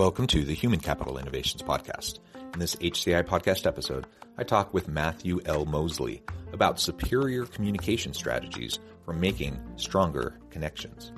Welcome 0.00 0.28
to 0.28 0.46
the 0.46 0.54
Human 0.54 0.80
Capital 0.80 1.18
Innovations 1.18 1.60
Podcast. 1.60 2.20
In 2.54 2.58
this 2.58 2.74
HCI 2.76 3.22
podcast 3.24 3.66
episode, 3.66 4.06
I 4.38 4.44
talk 4.44 4.72
with 4.72 4.88
Matthew 4.88 5.40
L. 5.44 5.66
Moseley 5.66 6.22
about 6.54 6.80
superior 6.80 7.44
communication 7.44 8.14
strategies 8.14 8.78
for 9.04 9.12
making 9.12 9.60
stronger 9.76 10.40
connections. 10.48 11.12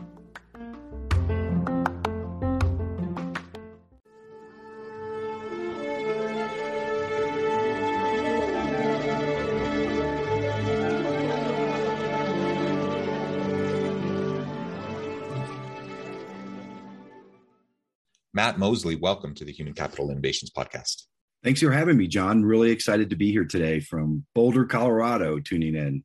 Matt 18.34 18.58
Moseley, 18.58 18.96
welcome 18.96 19.34
to 19.34 19.44
the 19.44 19.52
Human 19.52 19.74
Capital 19.74 20.10
Innovations 20.10 20.50
Podcast. 20.50 21.02
Thanks 21.44 21.60
for 21.60 21.70
having 21.70 21.98
me, 21.98 22.06
John. 22.06 22.42
Really 22.42 22.70
excited 22.70 23.10
to 23.10 23.16
be 23.16 23.30
here 23.30 23.44
today 23.44 23.78
from 23.78 24.24
Boulder, 24.34 24.64
Colorado, 24.64 25.38
tuning 25.38 25.74
in. 25.74 26.02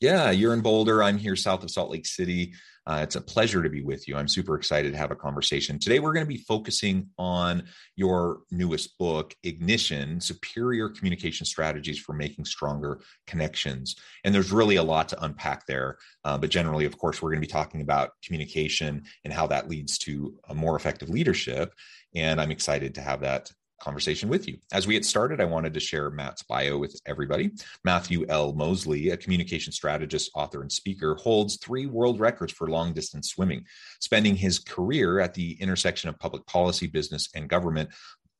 Yeah, 0.00 0.30
you're 0.30 0.52
in 0.52 0.60
Boulder. 0.60 1.02
I'm 1.02 1.16
here 1.16 1.36
south 1.36 1.62
of 1.62 1.70
Salt 1.70 1.90
Lake 1.90 2.06
City. 2.06 2.52
Uh, 2.86 3.00
it's 3.02 3.16
a 3.16 3.20
pleasure 3.20 3.62
to 3.62 3.70
be 3.70 3.82
with 3.82 4.06
you. 4.06 4.14
I'm 4.14 4.28
super 4.28 4.54
excited 4.54 4.92
to 4.92 4.98
have 4.98 5.10
a 5.10 5.16
conversation. 5.16 5.78
Today, 5.78 6.00
we're 6.00 6.12
going 6.12 6.26
to 6.26 6.32
be 6.32 6.44
focusing 6.46 7.08
on 7.16 7.64
your 7.96 8.40
newest 8.50 8.98
book, 8.98 9.34
Ignition 9.42 10.20
Superior 10.20 10.90
Communication 10.90 11.46
Strategies 11.46 11.98
for 11.98 12.12
Making 12.12 12.44
Stronger 12.44 13.00
Connections. 13.26 13.96
And 14.22 14.34
there's 14.34 14.52
really 14.52 14.76
a 14.76 14.82
lot 14.82 15.08
to 15.08 15.24
unpack 15.24 15.66
there. 15.66 15.96
Uh, 16.24 16.36
but 16.36 16.50
generally, 16.50 16.84
of 16.84 16.98
course, 16.98 17.22
we're 17.22 17.30
going 17.30 17.40
to 17.40 17.48
be 17.48 17.52
talking 17.52 17.80
about 17.80 18.10
communication 18.22 19.02
and 19.24 19.32
how 19.32 19.46
that 19.46 19.68
leads 19.68 19.96
to 19.98 20.38
a 20.50 20.54
more 20.54 20.76
effective 20.76 21.08
leadership. 21.08 21.72
And 22.14 22.38
I'm 22.38 22.50
excited 22.50 22.94
to 22.96 23.00
have 23.00 23.22
that 23.22 23.50
conversation 23.80 24.28
with 24.28 24.48
you. 24.48 24.58
As 24.72 24.86
we 24.86 24.94
get 24.94 25.04
started, 25.04 25.40
I 25.40 25.44
wanted 25.44 25.74
to 25.74 25.80
share 25.80 26.10
Matt's 26.10 26.42
bio 26.42 26.78
with 26.78 27.00
everybody. 27.06 27.50
Matthew 27.84 28.26
L. 28.28 28.52
Moseley, 28.52 29.10
a 29.10 29.16
communication 29.16 29.72
strategist, 29.72 30.30
author, 30.34 30.62
and 30.62 30.72
speaker, 30.72 31.14
holds 31.16 31.56
three 31.56 31.86
world 31.86 32.20
records 32.20 32.52
for 32.52 32.68
long 32.68 32.92
distance 32.92 33.30
swimming, 33.30 33.64
spending 34.00 34.36
his 34.36 34.58
career 34.58 35.20
at 35.20 35.34
the 35.34 35.52
intersection 35.60 36.08
of 36.08 36.18
public 36.18 36.46
policy, 36.46 36.86
business, 36.86 37.28
and 37.34 37.48
government, 37.48 37.90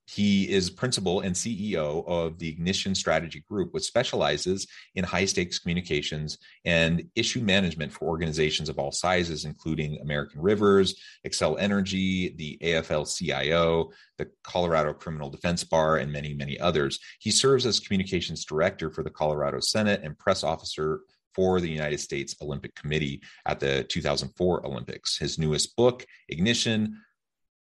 he 0.07 0.49
is 0.49 0.71
principal 0.71 1.21
and 1.21 1.35
CEO 1.35 2.07
of 2.07 2.39
the 2.39 2.49
Ignition 2.49 2.95
Strategy 2.95 3.45
Group, 3.51 3.75
which 3.75 3.85
specializes 3.85 4.67
in 4.95 5.05
high 5.05 5.25
stakes 5.25 5.59
communications 5.59 6.39
and 6.65 7.09
issue 7.17 7.41
management 7.41 7.93
for 7.93 8.07
organizations 8.07 8.69
of 8.69 8.79
all 8.79 8.93
sizes, 8.93 9.45
including 9.45 10.01
American 10.01 10.41
Rivers, 10.41 10.95
Xcel 11.27 11.57
Energy, 11.59 12.35
the 12.37 12.59
AFL 12.63 13.17
CIO, 13.17 13.91
the 14.19 14.29
Colorado 14.45 14.93
Criminal 14.93 15.29
Defense 15.29 15.65
Bar, 15.65 15.97
and 15.97 16.13
many, 16.13 16.35
many 16.35 16.59
others. 16.61 17.01
He 17.19 17.33
serves 17.33 17.67
as 17.67 17.81
communications 17.81 18.45
director 18.45 18.91
for 18.91 19.03
the 19.03 19.11
Colorado 19.11 19.59
Senate 19.61 20.01
and 20.05 20.19
press 20.19 20.45
officer 20.45 21.01
for 21.35 21.61
the 21.61 21.69
United 21.69 22.01
States 22.01 22.35
Olympic 22.41 22.75
Committee 22.75 23.23
at 23.47 23.61
the 23.61 23.85
2004 23.85 24.67
Olympics. 24.67 25.19
His 25.19 25.39
newest 25.39 25.77
book, 25.77 26.07
Ignition 26.31 26.99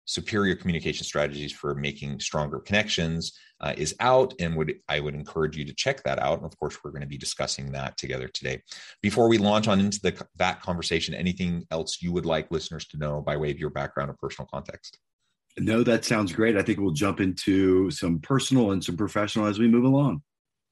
superior 0.06 0.54
communication 0.54 1.04
strategies 1.04 1.52
for 1.52 1.74
making 1.74 2.20
stronger 2.20 2.60
connections 2.60 3.32
uh, 3.60 3.74
is 3.76 3.94
out 4.00 4.32
and 4.40 4.56
would 4.56 4.74
i 4.88 5.00
would 5.00 5.14
encourage 5.14 5.56
you 5.56 5.64
to 5.64 5.74
check 5.74 6.02
that 6.04 6.18
out. 6.20 6.38
And 6.38 6.46
of 6.46 6.56
course 6.58 6.78
we're 6.82 6.92
going 6.92 7.02
to 7.02 7.08
be 7.08 7.18
discussing 7.18 7.72
that 7.72 7.96
together 7.96 8.28
today. 8.28 8.62
Before 9.02 9.28
we 9.28 9.38
launch 9.38 9.68
on 9.68 9.80
into 9.80 10.00
the, 10.00 10.26
that 10.36 10.62
conversation 10.62 11.14
anything 11.14 11.66
else 11.70 12.00
you 12.00 12.12
would 12.12 12.26
like 12.26 12.50
listeners 12.50 12.86
to 12.88 12.98
know 12.98 13.20
by 13.20 13.36
way 13.36 13.50
of 13.50 13.58
your 13.58 13.70
background 13.70 14.10
or 14.10 14.14
personal 14.14 14.48
context? 14.52 14.98
No 15.58 15.82
that 15.82 16.04
sounds 16.04 16.32
great. 16.32 16.56
I 16.56 16.62
think 16.62 16.78
we'll 16.78 16.92
jump 16.92 17.20
into 17.20 17.90
some 17.90 18.20
personal 18.20 18.72
and 18.72 18.84
some 18.84 18.96
professional 18.96 19.46
as 19.46 19.58
we 19.58 19.68
move 19.68 19.84
along. 19.84 20.22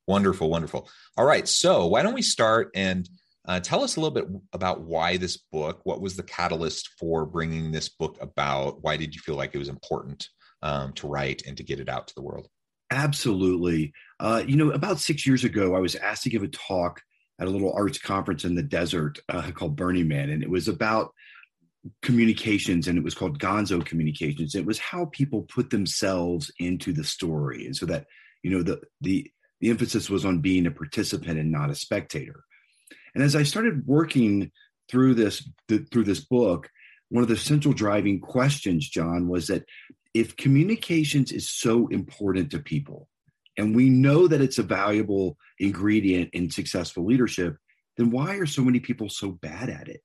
Wonderful 0.06 0.48
wonderful. 0.48 0.88
All 1.16 1.24
right 1.24 1.48
so 1.48 1.86
why 1.86 2.02
don't 2.02 2.14
we 2.14 2.22
start 2.22 2.70
and 2.74 3.08
uh, 3.46 3.60
tell 3.60 3.82
us 3.82 3.96
a 3.96 4.00
little 4.00 4.14
bit 4.14 4.26
about 4.52 4.82
why 4.82 5.16
this 5.16 5.36
book. 5.36 5.80
What 5.84 6.00
was 6.00 6.16
the 6.16 6.22
catalyst 6.22 6.90
for 6.98 7.26
bringing 7.26 7.72
this 7.72 7.88
book 7.88 8.16
about? 8.20 8.82
Why 8.82 8.96
did 8.96 9.14
you 9.14 9.20
feel 9.20 9.34
like 9.34 9.54
it 9.54 9.58
was 9.58 9.68
important 9.68 10.28
um, 10.62 10.92
to 10.94 11.06
write 11.06 11.42
and 11.46 11.56
to 11.56 11.62
get 11.62 11.80
it 11.80 11.88
out 11.88 12.08
to 12.08 12.14
the 12.14 12.22
world? 12.22 12.48
Absolutely. 12.90 13.92
Uh, 14.20 14.42
you 14.46 14.56
know, 14.56 14.70
about 14.70 14.98
six 14.98 15.26
years 15.26 15.44
ago, 15.44 15.74
I 15.74 15.80
was 15.80 15.94
asked 15.96 16.22
to 16.24 16.30
give 16.30 16.42
a 16.42 16.48
talk 16.48 17.02
at 17.38 17.48
a 17.48 17.50
little 17.50 17.72
arts 17.72 17.98
conference 17.98 18.44
in 18.44 18.54
the 18.54 18.62
desert 18.62 19.18
uh, 19.28 19.50
called 19.50 19.76
Burning 19.76 20.08
Man, 20.08 20.30
and 20.30 20.42
it 20.42 20.50
was 20.50 20.68
about 20.68 21.12
communications 22.02 22.88
and 22.88 22.96
it 22.96 23.04
was 23.04 23.14
called 23.14 23.38
gonzo 23.38 23.84
communications 23.84 24.54
it 24.54 24.64
was 24.64 24.78
how 24.78 25.04
people 25.06 25.42
put 25.42 25.68
themselves 25.68 26.50
into 26.58 26.94
the 26.94 27.04
story 27.04 27.66
and 27.66 27.76
so 27.76 27.84
that 27.84 28.06
you 28.42 28.50
know 28.50 28.62
the 28.62 28.80
the 29.02 29.30
the 29.60 29.68
emphasis 29.68 30.08
was 30.08 30.24
on 30.24 30.38
being 30.40 30.66
a 30.66 30.70
participant 30.70 31.38
and 31.38 31.52
not 31.52 31.70
a 31.70 31.74
spectator 31.74 32.42
and 33.14 33.22
as 33.22 33.36
I 33.36 33.42
started 33.42 33.86
working 33.86 34.50
through 34.88 35.14
this 35.14 35.48
the, 35.68 35.78
through 35.90 36.04
this 36.04 36.20
book, 36.20 36.70
one 37.08 37.22
of 37.22 37.28
the 37.28 37.36
central 37.36 37.74
driving 37.74 38.20
questions, 38.20 38.88
John, 38.88 39.28
was 39.28 39.46
that 39.48 39.64
if 40.12 40.36
communications 40.36 41.32
is 41.32 41.48
so 41.48 41.88
important 41.88 42.50
to 42.50 42.58
people, 42.58 43.08
and 43.56 43.74
we 43.74 43.88
know 43.88 44.26
that 44.26 44.40
it's 44.40 44.58
a 44.58 44.64
valuable 44.64 45.36
ingredient 45.58 46.30
in 46.32 46.50
successful 46.50 47.04
leadership, 47.04 47.56
then 47.96 48.10
why 48.10 48.36
are 48.36 48.46
so 48.46 48.62
many 48.62 48.80
people 48.80 49.08
so 49.08 49.30
bad 49.30 49.68
at 49.68 49.88
it? 49.88 50.02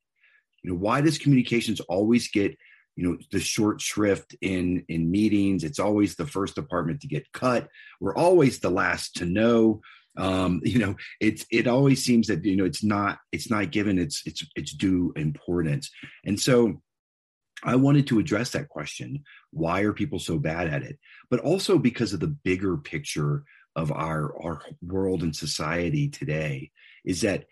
You 0.62 0.72
know, 0.72 0.78
why 0.78 1.02
does 1.02 1.18
communications 1.18 1.80
always 1.82 2.30
get 2.30 2.56
you 2.96 3.08
know 3.08 3.18
the 3.32 3.40
short 3.40 3.82
shrift 3.82 4.36
in 4.42 4.86
in 4.88 5.10
meetings? 5.10 5.64
It's 5.64 5.80
always 5.80 6.16
the 6.16 6.28
first 6.28 6.56
department 6.56 7.02
to 7.02 7.08
get 7.08 7.32
cut. 7.32 7.70
We're 8.00 8.16
always 8.16 8.60
the 8.60 8.70
last 8.70 9.16
to 9.18 9.26
know 9.26 9.82
um, 10.18 10.62
you 10.64 10.80
know 10.80 10.96
it's 11.20 11.46
it 11.52 11.68
always 11.68 12.04
seems 12.04 12.28
that 12.28 12.44
you 12.46 12.56
know 12.56 12.66
it's 12.66 12.84
not 12.84 13.20
it's 13.32 13.50
not 13.50 13.72
given 13.72 13.98
its 14.00 14.24
its 14.26 14.44
its 14.56 14.74
due 14.74 15.14
importance. 15.16 15.90
And 16.26 16.40
so 16.40 16.82
i 17.62 17.76
wanted 17.76 18.08
to 18.08 18.20
address 18.20 18.52
that 18.52 18.70
question 18.70 19.22
why 19.52 19.82
are 19.82 19.92
people 19.94 20.20
so 20.20 20.38
bad 20.38 20.68
at 20.68 20.84
it? 20.84 20.98
But 21.30 21.42
also 21.42 21.78
because 21.78 22.14
of 22.14 22.20
the 22.20 22.28
bigger 22.28 22.78
picture 22.78 23.44
of 23.76 23.92
our 23.92 24.36
our 24.42 24.62
world 24.82 25.24
and 25.24 25.36
society 25.36 26.10
today 26.10 26.72
is 27.06 27.22
that 27.22 27.46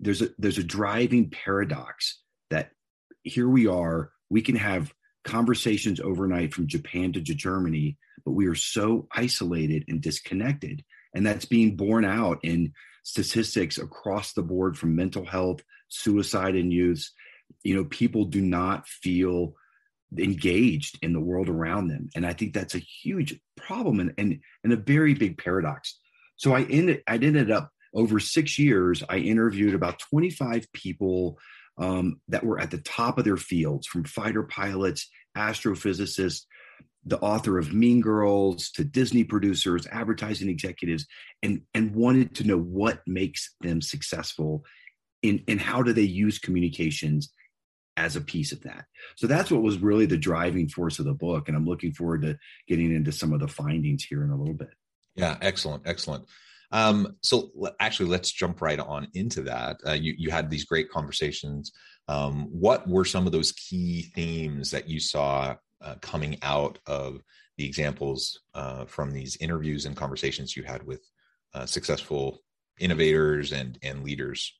there's 0.00 0.22
a 0.22 0.30
there's 0.38 0.58
a 0.58 0.64
driving 0.64 1.30
paradox 1.30 2.20
that 2.50 2.70
here 3.22 3.48
we 3.48 3.66
are 3.66 4.10
we 4.30 4.42
can 4.42 4.56
have 4.56 4.92
conversations 5.24 6.00
overnight 6.00 6.54
from 6.54 6.68
japan 6.68 7.12
to 7.12 7.20
germany 7.20 7.98
but 8.24 8.32
we 8.32 8.46
are 8.46 8.54
so 8.54 9.06
isolated 9.12 9.84
and 9.88 10.00
disconnected 10.00 10.84
and 11.14 11.26
that's 11.26 11.44
being 11.44 11.76
borne 11.76 12.04
out 12.04 12.38
in 12.42 12.72
statistics 13.02 13.78
across 13.78 14.32
the 14.32 14.42
board 14.42 14.76
from 14.76 14.94
mental 14.94 15.24
health, 15.24 15.62
suicide 15.88 16.54
in 16.54 16.70
youths. 16.70 17.12
You 17.62 17.76
know, 17.76 17.84
people 17.84 18.24
do 18.24 18.40
not 18.40 18.86
feel 18.86 19.54
engaged 20.16 20.98
in 21.02 21.12
the 21.12 21.20
world 21.20 21.48
around 21.48 21.88
them. 21.88 22.08
And 22.14 22.26
I 22.26 22.32
think 22.32 22.52
that's 22.52 22.74
a 22.74 22.78
huge 23.02 23.38
problem 23.56 24.00
and, 24.00 24.14
and, 24.18 24.40
and 24.64 24.72
a 24.72 24.76
very 24.76 25.14
big 25.14 25.38
paradox. 25.38 25.98
So 26.36 26.54
I 26.54 26.62
ended, 26.62 27.02
I 27.06 27.14
ended 27.14 27.50
up 27.50 27.70
over 27.94 28.20
six 28.20 28.58
years, 28.58 29.02
I 29.08 29.18
interviewed 29.18 29.74
about 29.74 29.98
25 29.98 30.70
people 30.72 31.38
um, 31.78 32.20
that 32.28 32.44
were 32.44 32.60
at 32.60 32.70
the 32.70 32.78
top 32.78 33.18
of 33.18 33.24
their 33.24 33.36
fields 33.36 33.86
from 33.86 34.04
fighter 34.04 34.42
pilots, 34.42 35.08
astrophysicists, 35.36 36.42
the 37.08 37.18
author 37.20 37.58
of 37.58 37.72
Mean 37.72 38.00
Girls 38.00 38.70
to 38.72 38.84
Disney 38.84 39.24
producers, 39.24 39.86
advertising 39.90 40.48
executives, 40.48 41.06
and 41.42 41.62
and 41.74 41.94
wanted 41.94 42.34
to 42.36 42.44
know 42.44 42.58
what 42.58 43.00
makes 43.06 43.54
them 43.60 43.80
successful 43.82 44.64
in 45.22 45.42
and 45.48 45.60
how 45.60 45.82
do 45.82 45.92
they 45.92 46.02
use 46.02 46.38
communications 46.38 47.32
as 47.96 48.16
a 48.16 48.20
piece 48.20 48.52
of 48.52 48.60
that. 48.62 48.84
So 49.16 49.26
that's 49.26 49.50
what 49.50 49.62
was 49.62 49.78
really 49.78 50.06
the 50.06 50.16
driving 50.30 50.68
force 50.68 51.00
of 51.00 51.06
the 51.06 51.14
book. 51.14 51.48
And 51.48 51.56
I'm 51.56 51.66
looking 51.66 51.92
forward 51.92 52.22
to 52.22 52.38
getting 52.68 52.94
into 52.94 53.12
some 53.12 53.32
of 53.32 53.40
the 53.40 53.48
findings 53.48 54.04
here 54.04 54.22
in 54.22 54.30
a 54.30 54.36
little 54.36 54.54
bit. 54.54 54.74
Yeah, 55.16 55.36
excellent, 55.40 55.82
excellent. 55.84 56.24
Um, 56.70 57.16
so 57.22 57.50
actually, 57.80 58.10
let's 58.10 58.30
jump 58.30 58.60
right 58.60 58.78
on 58.78 59.08
into 59.14 59.42
that. 59.42 59.80
Uh, 59.86 59.92
you 60.04 60.14
you 60.16 60.30
had 60.30 60.50
these 60.50 60.64
great 60.64 60.90
conversations 60.90 61.72
Um, 62.08 62.48
what 62.50 62.88
were 62.88 63.04
some 63.04 63.26
of 63.26 63.32
those 63.32 63.52
key 63.52 64.10
themes 64.14 64.70
that 64.70 64.88
you 64.88 65.00
saw 65.00 65.56
uh, 65.80 65.94
coming 66.00 66.38
out 66.42 66.78
of 66.86 67.22
the 67.56 67.64
examples 67.64 68.40
uh, 68.54 68.84
from 68.84 69.10
these 69.10 69.36
interviews 69.36 69.86
and 69.86 69.96
conversations 69.96 70.56
you 70.56 70.62
had 70.62 70.84
with 70.84 71.02
uh, 71.54 71.66
successful 71.66 72.42
innovators 72.78 73.52
and 73.52 73.78
and 73.82 74.04
leaders? 74.04 74.54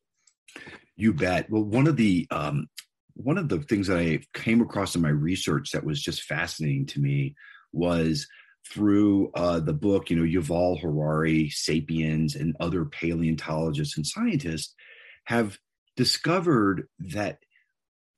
You 0.96 1.12
bet. 1.12 1.48
Well, 1.50 1.64
one 1.64 1.86
of 1.86 1.96
the 1.96 2.26
um, 2.30 2.68
one 3.14 3.38
of 3.38 3.48
the 3.48 3.60
things 3.60 3.88
that 3.88 3.98
I 3.98 4.20
came 4.34 4.60
across 4.60 4.94
in 4.94 5.02
my 5.02 5.08
research 5.08 5.72
that 5.72 5.84
was 5.84 6.00
just 6.00 6.22
fascinating 6.22 6.86
to 6.86 7.00
me 7.00 7.34
was 7.72 8.26
through 8.68 9.30
uh, 9.34 9.60
the 9.60 9.72
book, 9.72 10.10
you 10.10 10.16
know, 10.16 10.40
Yuval 10.40 10.80
Harari, 10.80 11.48
Sapiens, 11.50 12.34
and 12.34 12.56
other 12.60 12.84
paleontologists 12.84 13.96
and 13.96 14.06
scientists 14.06 14.74
have 15.24 15.58
discovered 15.96 16.86
that 16.98 17.38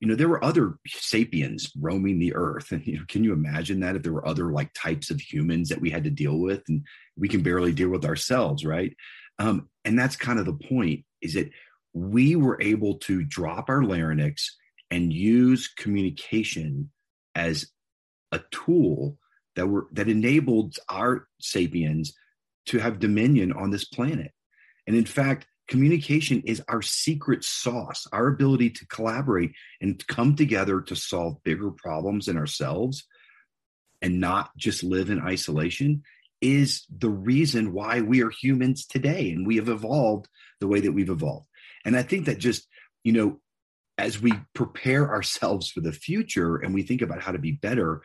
you 0.00 0.08
know 0.08 0.14
there 0.14 0.28
were 0.28 0.42
other 0.42 0.78
sapiens 0.86 1.70
roaming 1.78 2.18
the 2.18 2.34
earth. 2.34 2.72
And 2.72 2.84
you 2.86 2.98
know 2.98 3.04
can 3.06 3.22
you 3.22 3.32
imagine 3.32 3.80
that 3.80 3.96
if 3.96 4.02
there 4.02 4.12
were 4.12 4.26
other 4.26 4.50
like 4.50 4.72
types 4.74 5.10
of 5.10 5.20
humans 5.20 5.68
that 5.68 5.80
we 5.80 5.90
had 5.90 6.04
to 6.04 6.10
deal 6.10 6.38
with 6.38 6.62
and 6.68 6.84
we 7.16 7.28
can 7.28 7.42
barely 7.42 7.72
deal 7.72 7.90
with 7.90 8.04
ourselves 8.04 8.64
right? 8.64 8.96
Um, 9.38 9.68
and 9.84 9.98
that's 9.98 10.16
kind 10.16 10.38
of 10.38 10.46
the 10.46 10.52
point 10.52 11.04
is 11.22 11.34
that 11.34 11.50
we 11.92 12.36
were 12.36 12.60
able 12.60 12.98
to 12.98 13.24
drop 13.24 13.68
our 13.68 13.82
larynx 13.82 14.56
and 14.90 15.12
use 15.12 15.68
communication 15.68 16.90
as 17.34 17.70
a 18.32 18.40
tool 18.50 19.16
that 19.56 19.66
were 19.66 19.86
that 19.92 20.08
enabled 20.08 20.76
our 20.88 21.26
sapiens 21.40 22.14
to 22.66 22.78
have 22.78 22.98
dominion 22.98 23.52
on 23.52 23.70
this 23.70 23.84
planet. 23.84 24.32
And 24.86 24.96
in 24.96 25.04
fact 25.04 25.46
communication 25.70 26.42
is 26.44 26.60
our 26.68 26.82
secret 26.82 27.44
sauce 27.44 28.06
our 28.12 28.26
ability 28.26 28.68
to 28.68 28.84
collaborate 28.88 29.52
and 29.80 30.04
come 30.08 30.34
together 30.34 30.80
to 30.80 30.96
solve 30.96 31.42
bigger 31.44 31.70
problems 31.70 32.28
in 32.28 32.36
ourselves 32.36 33.06
and 34.02 34.20
not 34.20 34.54
just 34.56 34.82
live 34.82 35.10
in 35.10 35.20
isolation 35.20 36.02
is 36.40 36.84
the 36.94 37.08
reason 37.08 37.72
why 37.72 38.00
we 38.00 38.22
are 38.22 38.30
humans 38.30 38.84
today 38.84 39.30
and 39.30 39.46
we 39.46 39.56
have 39.56 39.68
evolved 39.68 40.26
the 40.58 40.66
way 40.66 40.80
that 40.80 40.92
we've 40.92 41.10
evolved. 41.10 41.46
And 41.84 41.96
i 41.96 42.02
think 42.02 42.26
that 42.26 42.38
just 42.38 42.66
you 43.04 43.12
know 43.12 43.40
as 43.96 44.20
we 44.20 44.32
prepare 44.54 45.08
ourselves 45.08 45.70
for 45.70 45.80
the 45.80 45.92
future 45.92 46.56
and 46.56 46.74
we 46.74 46.82
think 46.82 47.00
about 47.00 47.22
how 47.22 47.32
to 47.32 47.38
be 47.38 47.52
better 47.52 48.02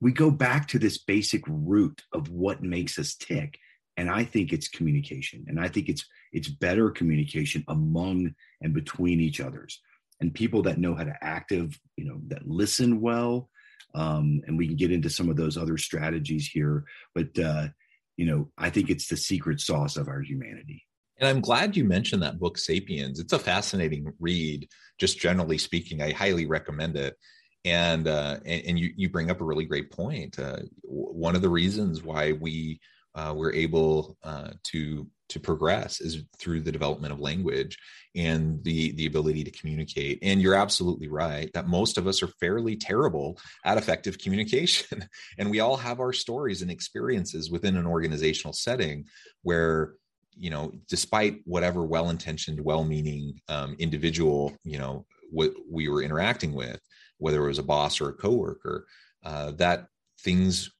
we 0.00 0.12
go 0.12 0.30
back 0.30 0.68
to 0.68 0.78
this 0.78 0.98
basic 0.98 1.42
root 1.46 2.02
of 2.12 2.28
what 2.28 2.62
makes 2.62 2.98
us 2.98 3.14
tick 3.14 3.58
and 3.96 4.10
i 4.10 4.24
think 4.24 4.52
it's 4.52 4.68
communication 4.68 5.44
and 5.48 5.60
i 5.60 5.68
think 5.68 5.88
it's 5.88 6.04
it's 6.32 6.48
better 6.48 6.90
communication 6.90 7.64
among 7.68 8.34
and 8.62 8.74
between 8.74 9.20
each 9.20 9.40
others 9.40 9.80
and 10.20 10.34
people 10.34 10.62
that 10.62 10.78
know 10.78 10.94
how 10.94 11.04
to 11.04 11.16
active 11.22 11.78
you 11.96 12.04
know 12.04 12.20
that 12.28 12.46
listen 12.48 13.00
well 13.00 13.48
um, 13.94 14.40
and 14.46 14.56
we 14.56 14.66
can 14.66 14.76
get 14.76 14.90
into 14.90 15.10
some 15.10 15.28
of 15.28 15.36
those 15.36 15.58
other 15.58 15.76
strategies 15.76 16.46
here 16.46 16.84
but 17.14 17.38
uh, 17.38 17.68
you 18.16 18.26
know 18.26 18.48
i 18.58 18.70
think 18.70 18.90
it's 18.90 19.08
the 19.08 19.16
secret 19.16 19.60
sauce 19.60 19.96
of 19.96 20.08
our 20.08 20.20
humanity. 20.20 20.84
And 21.18 21.28
i'm 21.28 21.40
glad 21.40 21.76
you 21.76 21.84
mentioned 21.84 22.22
that 22.22 22.40
book 22.40 22.58
sapiens. 22.58 23.20
It's 23.20 23.32
a 23.32 23.38
fascinating 23.38 24.12
read 24.18 24.68
just 24.98 25.18
generally 25.18 25.58
speaking. 25.58 26.00
I 26.00 26.12
highly 26.12 26.46
recommend 26.46 26.96
it. 26.96 27.16
And 27.64 28.08
uh, 28.08 28.38
and, 28.44 28.62
and 28.66 28.78
you 28.78 28.92
you 28.96 29.08
bring 29.08 29.30
up 29.30 29.40
a 29.40 29.44
really 29.44 29.64
great 29.64 29.90
point. 29.92 30.38
Uh, 30.38 30.60
one 30.82 31.36
of 31.36 31.42
the 31.42 31.48
reasons 31.48 32.02
why 32.02 32.32
we 32.32 32.80
uh, 33.14 33.32
we're 33.36 33.52
able 33.52 34.16
uh, 34.22 34.50
to 34.64 35.06
to 35.32 35.40
progress 35.40 36.00
is 36.00 36.24
through 36.38 36.60
the 36.60 36.72
development 36.72 37.12
of 37.12 37.18
language 37.18 37.78
and 38.14 38.62
the 38.64 38.92
the 38.92 39.06
ability 39.06 39.42
to 39.44 39.50
communicate. 39.50 40.18
And 40.22 40.42
you're 40.42 40.54
absolutely 40.54 41.08
right 41.08 41.50
that 41.54 41.66
most 41.66 41.96
of 41.96 42.06
us 42.06 42.22
are 42.22 42.28
fairly 42.28 42.76
terrible 42.76 43.38
at 43.64 43.78
effective 43.78 44.18
communication. 44.18 45.08
And 45.38 45.50
we 45.50 45.60
all 45.60 45.76
have 45.76 46.00
our 46.00 46.12
stories 46.12 46.62
and 46.62 46.70
experiences 46.70 47.50
within 47.50 47.76
an 47.76 47.86
organizational 47.86 48.52
setting 48.52 49.06
where 49.42 49.94
you 50.36 50.50
know 50.50 50.72
despite 50.88 51.40
whatever 51.44 51.84
well-intentioned 51.84 52.60
well-meaning 52.60 53.40
um, 53.48 53.76
individual 53.78 54.56
you 54.64 54.78
know 54.78 55.04
what 55.30 55.52
we 55.70 55.88
were 55.88 56.02
interacting 56.02 56.52
with 56.54 56.80
whether 57.18 57.42
it 57.44 57.48
was 57.48 57.58
a 57.58 57.62
boss 57.62 58.00
or 58.00 58.08
a 58.08 58.14
coworker 58.14 58.86
uh, 59.24 59.50
that 59.52 59.86
things 60.20 60.70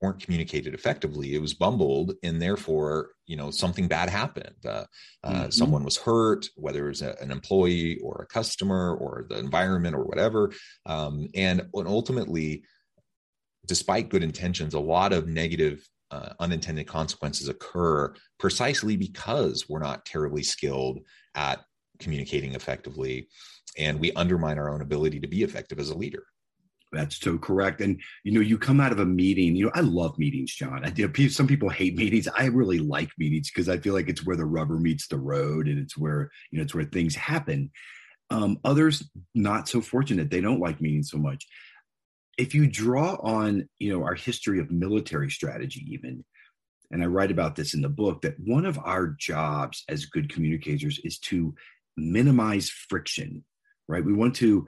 weren't 0.00 0.22
communicated 0.22 0.74
effectively. 0.74 1.34
It 1.34 1.40
was 1.40 1.54
bumbled 1.54 2.14
and 2.22 2.40
therefore 2.40 3.10
you 3.26 3.36
know 3.36 3.50
something 3.50 3.88
bad 3.88 4.08
happened. 4.10 4.56
Uh, 4.64 4.84
uh, 5.24 5.32
mm-hmm. 5.32 5.50
someone 5.50 5.84
was 5.84 5.96
hurt 5.96 6.46
whether 6.56 6.86
it 6.86 6.88
was 6.88 7.02
a, 7.02 7.16
an 7.20 7.30
employee 7.30 7.98
or 8.02 8.22
a 8.22 8.26
customer 8.26 8.94
or 8.94 9.26
the 9.28 9.38
environment 9.38 9.94
or 9.94 10.04
whatever. 10.04 10.52
Um, 10.84 11.28
and, 11.34 11.62
and 11.72 11.88
ultimately 11.88 12.64
despite 13.66 14.08
good 14.08 14.22
intentions 14.22 14.74
a 14.74 14.80
lot 14.80 15.12
of 15.12 15.26
negative 15.26 15.86
uh, 16.10 16.30
unintended 16.38 16.86
consequences 16.86 17.48
occur 17.48 18.14
precisely 18.38 18.96
because 18.96 19.68
we're 19.68 19.80
not 19.80 20.04
terribly 20.04 20.42
skilled 20.42 21.00
at 21.34 21.64
communicating 21.98 22.54
effectively 22.54 23.28
and 23.76 23.98
we 23.98 24.12
undermine 24.12 24.58
our 24.58 24.70
own 24.70 24.82
ability 24.82 25.18
to 25.18 25.26
be 25.26 25.42
effective 25.42 25.80
as 25.80 25.90
a 25.90 25.96
leader 25.96 26.24
that's 26.92 27.18
so 27.18 27.38
correct. 27.38 27.80
And 27.80 28.00
you 28.22 28.32
know, 28.32 28.40
you 28.40 28.58
come 28.58 28.80
out 28.80 28.92
of 28.92 29.00
a 29.00 29.04
meeting. 29.04 29.56
You 29.56 29.66
know, 29.66 29.72
I 29.74 29.80
love 29.80 30.18
meetings, 30.18 30.54
John. 30.54 30.84
I, 30.84 30.92
know, 30.96 31.28
some 31.28 31.46
people 31.46 31.68
hate 31.68 31.96
meetings. 31.96 32.28
I 32.28 32.46
really 32.46 32.78
like 32.78 33.10
meetings 33.18 33.50
because 33.50 33.68
I 33.68 33.78
feel 33.78 33.94
like 33.94 34.08
it's 34.08 34.24
where 34.24 34.36
the 34.36 34.44
rubber 34.44 34.78
meets 34.78 35.08
the 35.08 35.18
road, 35.18 35.68
and 35.68 35.78
it's 35.78 35.96
where 35.96 36.30
you 36.50 36.58
know 36.58 36.64
it's 36.64 36.74
where 36.74 36.84
things 36.84 37.14
happen. 37.14 37.70
Um, 38.30 38.58
others 38.64 39.08
not 39.34 39.68
so 39.68 39.80
fortunate; 39.80 40.30
they 40.30 40.40
don't 40.40 40.60
like 40.60 40.80
meetings 40.80 41.10
so 41.10 41.18
much. 41.18 41.46
If 42.38 42.54
you 42.54 42.66
draw 42.66 43.16
on 43.16 43.68
you 43.78 43.92
know 43.92 44.04
our 44.04 44.14
history 44.14 44.60
of 44.60 44.70
military 44.70 45.30
strategy, 45.30 45.84
even, 45.90 46.24
and 46.90 47.02
I 47.02 47.06
write 47.06 47.32
about 47.32 47.56
this 47.56 47.74
in 47.74 47.82
the 47.82 47.88
book, 47.88 48.22
that 48.22 48.38
one 48.38 48.64
of 48.64 48.78
our 48.78 49.08
jobs 49.08 49.82
as 49.88 50.06
good 50.06 50.32
communicators 50.32 51.00
is 51.02 51.18
to 51.20 51.54
minimize 51.96 52.70
friction. 52.70 53.44
Right? 53.88 54.04
We 54.04 54.12
want 54.12 54.34
to 54.36 54.66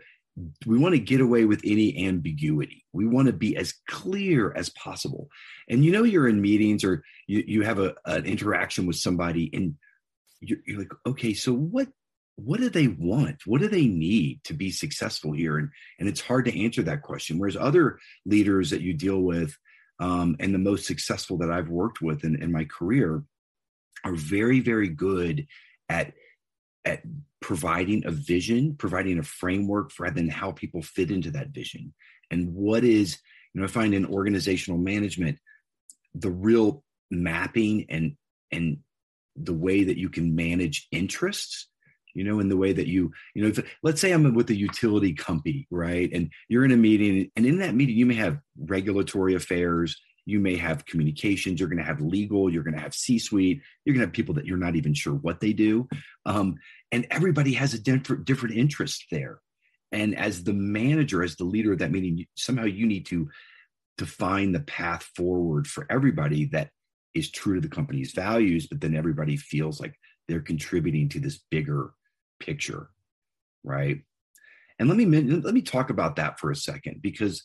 we 0.66 0.78
want 0.78 0.94
to 0.94 1.00
get 1.00 1.20
away 1.20 1.44
with 1.44 1.60
any 1.64 2.06
ambiguity. 2.06 2.84
We 2.92 3.06
want 3.06 3.26
to 3.26 3.32
be 3.32 3.56
as 3.56 3.74
clear 3.88 4.52
as 4.54 4.68
possible. 4.70 5.28
And 5.68 5.84
you 5.84 5.92
know, 5.92 6.04
you're 6.04 6.28
in 6.28 6.40
meetings 6.40 6.84
or 6.84 7.02
you, 7.26 7.44
you 7.46 7.62
have 7.62 7.78
a, 7.78 7.94
an 8.04 8.24
interaction 8.24 8.86
with 8.86 8.96
somebody 8.96 9.50
and 9.52 9.74
you're, 10.40 10.58
you're 10.66 10.78
like, 10.78 10.92
okay, 11.06 11.34
so 11.34 11.52
what 11.52 11.88
what 12.36 12.60
do 12.60 12.70
they 12.70 12.86
want? 12.86 13.42
What 13.46 13.60
do 13.60 13.66
they 13.66 13.88
need 13.88 14.44
to 14.44 14.54
be 14.54 14.70
successful 14.70 15.32
here? 15.32 15.58
And 15.58 15.70
and 15.98 16.08
it's 16.08 16.20
hard 16.20 16.44
to 16.44 16.64
answer 16.64 16.82
that 16.82 17.02
question. 17.02 17.38
Whereas 17.38 17.56
other 17.56 17.98
leaders 18.24 18.70
that 18.70 18.80
you 18.80 18.94
deal 18.94 19.20
with, 19.20 19.56
um, 19.98 20.36
and 20.38 20.54
the 20.54 20.58
most 20.58 20.86
successful 20.86 21.38
that 21.38 21.50
I've 21.50 21.68
worked 21.68 22.00
with 22.00 22.24
in, 22.24 22.40
in 22.40 22.52
my 22.52 22.64
career, 22.64 23.24
are 24.04 24.14
very 24.14 24.60
very 24.60 24.88
good 24.88 25.46
at 25.88 26.12
at 26.88 27.02
providing 27.40 28.04
a 28.06 28.10
vision, 28.10 28.74
providing 28.74 29.18
a 29.18 29.22
framework 29.22 29.92
for 29.92 30.10
then 30.10 30.28
how 30.28 30.50
people 30.50 30.82
fit 30.82 31.10
into 31.10 31.30
that 31.30 31.50
vision. 31.50 31.94
And 32.30 32.54
what 32.54 32.84
is, 32.84 33.18
you 33.52 33.60
know, 33.60 33.64
I 33.64 33.68
find 33.68 33.94
in 33.94 34.06
organizational 34.06 34.78
management, 34.78 35.38
the 36.14 36.30
real 36.30 36.82
mapping 37.10 37.86
and 37.88 38.16
and 38.50 38.78
the 39.36 39.54
way 39.54 39.84
that 39.84 39.96
you 39.96 40.08
can 40.08 40.34
manage 40.34 40.88
interests 40.90 41.68
you 42.14 42.24
know 42.24 42.40
in 42.40 42.48
the 42.48 42.56
way 42.56 42.72
that 42.72 42.86
you 42.86 43.12
you 43.34 43.42
know 43.42 43.48
if, 43.48 43.76
let's 43.82 44.00
say 44.00 44.12
i'm 44.12 44.34
with 44.34 44.50
a 44.50 44.56
utility 44.56 45.14
company 45.14 45.66
right 45.70 46.10
and 46.12 46.30
you're 46.48 46.64
in 46.64 46.72
a 46.72 46.76
meeting 46.76 47.30
and 47.36 47.46
in 47.46 47.58
that 47.58 47.74
meeting 47.74 47.96
you 47.96 48.04
may 48.04 48.14
have 48.14 48.38
regulatory 48.58 49.34
affairs 49.34 50.00
you 50.28 50.40
may 50.40 50.56
have 50.56 50.84
communications 50.86 51.58
you're 51.58 51.68
going 51.68 51.78
to 51.78 51.84
have 51.84 52.00
legal 52.00 52.50
you're 52.50 52.62
going 52.62 52.74
to 52.74 52.80
have 52.80 52.94
c 52.94 53.18
suite 53.18 53.60
you're 53.84 53.94
going 53.94 54.00
to 54.00 54.06
have 54.06 54.12
people 54.12 54.34
that 54.34 54.46
you're 54.46 54.56
not 54.56 54.76
even 54.76 54.94
sure 54.94 55.14
what 55.14 55.40
they 55.40 55.52
do. 55.52 55.88
Um, 56.26 56.56
and 56.92 57.06
everybody 57.10 57.52
has 57.54 57.74
a 57.74 57.78
different 57.78 58.24
different 58.24 58.56
interest 58.56 59.06
there. 59.10 59.40
And 59.92 60.16
as 60.16 60.44
the 60.44 60.52
manager 60.52 61.22
as 61.22 61.36
the 61.36 61.44
leader 61.44 61.72
of 61.72 61.78
that 61.78 61.90
meeting 61.90 62.26
somehow 62.36 62.64
you 62.64 62.86
need 62.86 63.06
to 63.06 63.28
define 63.96 64.52
the 64.52 64.60
path 64.60 65.10
forward 65.16 65.66
for 65.66 65.86
everybody 65.90 66.44
that 66.46 66.70
is 67.14 67.30
true 67.30 67.56
to 67.56 67.60
the 67.60 67.74
company's 67.74 68.12
values 68.12 68.66
but 68.66 68.80
then 68.80 68.94
everybody 68.94 69.36
feels 69.36 69.80
like 69.80 69.94
they're 70.28 70.40
contributing 70.40 71.08
to 71.08 71.18
this 71.18 71.40
bigger 71.50 71.90
picture 72.38 72.90
right? 73.64 74.00
And 74.78 74.88
let 74.88 74.96
me 74.96 75.06
let 75.06 75.54
me 75.54 75.62
talk 75.62 75.90
about 75.90 76.16
that 76.16 76.38
for 76.38 76.50
a 76.50 76.56
second 76.56 77.02
because 77.02 77.44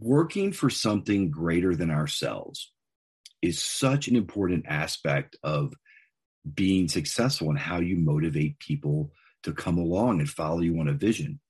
working 0.00 0.52
for 0.52 0.70
something 0.70 1.30
greater 1.30 1.74
than 1.76 1.90
ourselves 1.90 2.72
is 3.42 3.62
such 3.62 4.08
an 4.08 4.16
important 4.16 4.64
aspect 4.68 5.36
of 5.42 5.74
being 6.54 6.88
successful 6.88 7.50
and 7.50 7.58
how 7.58 7.78
you 7.78 7.96
motivate 7.96 8.58
people 8.58 9.12
to 9.42 9.52
come 9.52 9.78
along 9.78 10.20
and 10.20 10.30
follow 10.30 10.60
you 10.60 10.78
on 10.80 10.88
a 10.88 10.92
vision. 10.92 11.40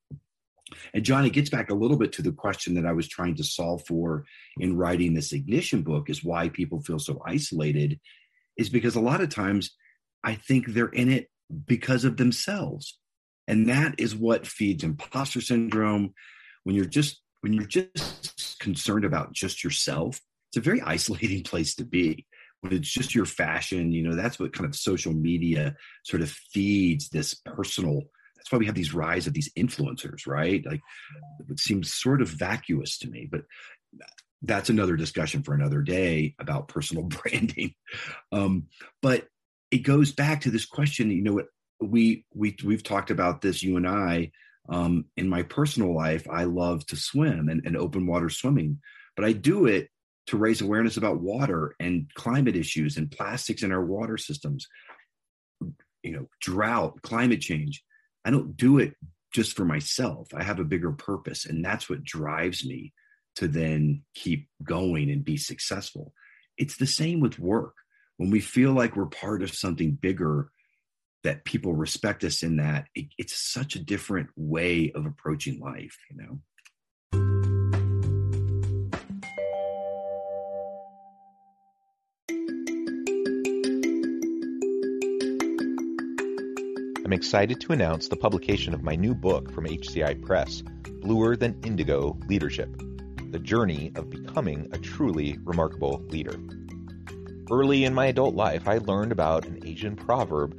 And 0.94 1.04
John, 1.04 1.25
it 1.25 1.34
gets 1.34 1.50
back 1.50 1.70
a 1.70 1.75
little 1.75 1.99
bit 1.99 2.12
to 2.14 2.22
the 2.22 2.32
question 2.32 2.75
that 2.75 2.87
I 2.87 2.92
was 2.92 3.08
trying 3.08 3.37
to 3.37 3.44
solve 3.44 3.84
for 3.87 4.25
in 4.58 4.76
writing 4.76 5.14
this 5.14 5.32
ignition 5.32 5.82
book 5.82 6.08
is 6.08 6.25
why 6.25 6.49
people 6.49 6.80
feel 6.80 6.99
so 6.99 7.20
isolated 7.26 8.00
is 8.56 8.70
because 8.70 8.96
a 8.96 9.00
lot 9.00 9.20
of 9.20 9.28
times 9.28 9.76
I 10.25 10.34
think 10.34 10.68
they're 10.68 10.87
in 10.87 11.11
it 11.11 11.30
because 11.66 12.04
of 12.04 12.16
themselves 12.16 12.99
And 13.49 13.68
that 13.68 13.96
is 13.99 14.14
what 14.14 14.46
feeds 14.46 14.84
imposter 14.84 15.40
syndrome. 15.40 16.14
When 16.64 16.75
you're 16.76 16.84
just 16.84 17.20
when 17.42 17.52
you're 17.52 17.64
just 17.64 18.58
concerned 18.61 19.04
about 19.04 19.32
just 19.32 19.62
yourself, 19.62 20.20
it's 20.49 20.56
a 20.56 20.61
very 20.61 20.80
isolating 20.87 21.42
place 21.42 21.75
to 21.76 21.84
be. 21.84 22.26
When 22.61 22.72
it's 22.72 22.88
just 22.88 23.12
your 23.12 23.26
fashion, 23.26 23.90
you 23.90 24.04
know, 24.04 24.14
that's 24.14 24.38
what 24.38 24.52
kind 24.52 24.66
of 24.66 24.76
social 24.76 25.12
media 25.12 25.75
sort 26.04 26.22
of 26.22 26.30
feeds 26.30 27.08
this 27.08 27.34
personal. 27.34 28.02
That's 28.37 28.52
why 28.52 28.58
we 28.58 28.66
have 28.66 28.76
these 28.76 28.94
rise 28.94 29.26
of 29.26 29.34
these 29.34 29.52
influencers, 29.54 30.28
right? 30.28 30.64
Like 30.64 30.80
it 31.50 31.58
seems 31.58 31.92
sort 31.92 32.22
of 32.22 32.28
vacuous 32.28 32.99
to 32.99 33.11
me, 33.11 33.28
but 33.30 33.42
that's 34.42 34.70
another 34.70 34.96
discussion 34.96 35.42
for 35.42 35.54
another 35.54 35.82
day 35.82 36.37
about 36.38 36.68
personal 36.68 37.02
branding. 37.22 37.75
Um, 38.30 38.68
but 39.00 39.26
it 39.72 39.78
goes 39.78 40.12
back 40.12 40.42
to 40.42 40.50
this 40.50 40.64
question, 40.64 41.11
you 41.11 41.22
know, 41.22 41.42
we 41.80 42.25
we 42.32 42.56
we've 42.64 42.84
talked 42.84 43.11
about 43.11 43.40
this, 43.40 43.61
you 43.62 43.76
and 43.76 43.88
I, 43.88 44.30
um, 44.69 45.07
in 45.16 45.28
my 45.28 45.42
personal 45.42 45.95
life, 45.95 46.26
I 46.31 46.45
love 46.45 46.87
to 46.87 46.97
swim 46.97 47.49
and, 47.49 47.62
and 47.64 47.76
open 47.76 48.07
water 48.07 48.31
swimming, 48.31 48.81
but 49.16 49.25
I 49.25 49.33
do 49.33 49.66
it 49.66 49.88
to 50.28 50.37
raise 50.37 50.61
awareness 50.61 50.97
about 50.97 51.21
water 51.21 51.75
and 51.81 52.07
climate 52.14 52.57
issues 52.57 52.97
and 52.97 53.11
plastics 53.11 53.62
in 53.62 53.73
our 53.73 53.85
water 53.85 54.16
systems, 54.16 54.69
you 56.02 56.12
know, 56.12 56.28
drought, 56.40 57.02
climate 57.02 57.40
change. 57.40 57.83
I 58.25 58.31
don't 58.31 58.57
do 58.57 58.78
it 58.78 58.95
just 59.35 59.57
for 59.57 59.64
myself. 59.64 60.28
I 60.35 60.45
have 60.45 60.61
a 60.61 60.64
bigger 60.64 60.92
purpose, 60.92 61.47
and 61.47 61.64
that's 61.64 61.90
what 61.90 62.04
drives 62.04 62.64
me 62.64 62.92
to 63.37 63.49
then 63.49 64.02
keep 64.14 64.49
going 64.62 65.11
and 65.11 65.25
be 65.25 65.37
successful. 65.37 66.12
It's 66.59 66.76
the 66.76 66.87
same 66.87 67.21
with 67.21 67.38
work. 67.38 67.75
When 68.19 68.31
we 68.31 68.40
feel 68.40 68.73
like 68.73 68.95
we're 68.95 69.07
part 69.07 69.42
of 69.42 69.54
something 69.54 69.92
bigger, 69.92 70.50
that 71.25 71.45
people 71.45 71.75
respect 71.75 72.25
us 72.25 72.43
in 72.43 72.57
that 72.57 72.87
it, 72.95 73.07
it's 73.19 73.37
such 73.37 73.76
a 73.76 73.85
different 73.85 74.29
way 74.37 74.93
of 74.95 75.07
approaching 75.07 75.61
life 75.61 75.97
you 76.11 76.17
know 76.17 76.38
I'm 87.12 87.19
excited 87.19 87.61
to 87.61 87.73
announce 87.75 88.09
the 88.09 88.17
publication 88.17 88.73
of 88.73 88.83
my 88.83 88.97
new 88.97 89.14
book 89.14 89.52
from 89.52 89.67
HCI 89.67 90.23
Press, 90.23 90.62
Bluer 91.02 91.37
Than 91.37 91.61
Indigo 91.62 92.19
Leadership 92.26 92.75
The 93.31 93.38
Journey 93.38 93.93
of 93.97 94.09
Becoming 94.09 94.71
a 94.73 94.79
Truly 94.79 95.37
Remarkable 95.45 96.02
Leader. 96.09 96.41
Early 97.50 97.85
in 97.85 97.93
my 97.93 98.07
adult 98.07 98.35
life, 98.35 98.67
I 98.67 98.79
learned 98.79 99.12
about 99.12 99.45
an 99.45 99.61
Asian 99.67 99.95
proverb 99.95 100.59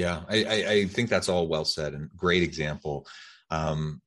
Yeah, 0.00 0.22
I, 0.30 0.64
I, 0.66 0.84
think 0.86 1.10
that's 1.10 1.28
all 1.28 1.46
well 1.46 1.66
said 1.66 1.92
and 1.92 2.08
great 2.16 2.42
example. 2.42 3.06
Um, 3.50 4.00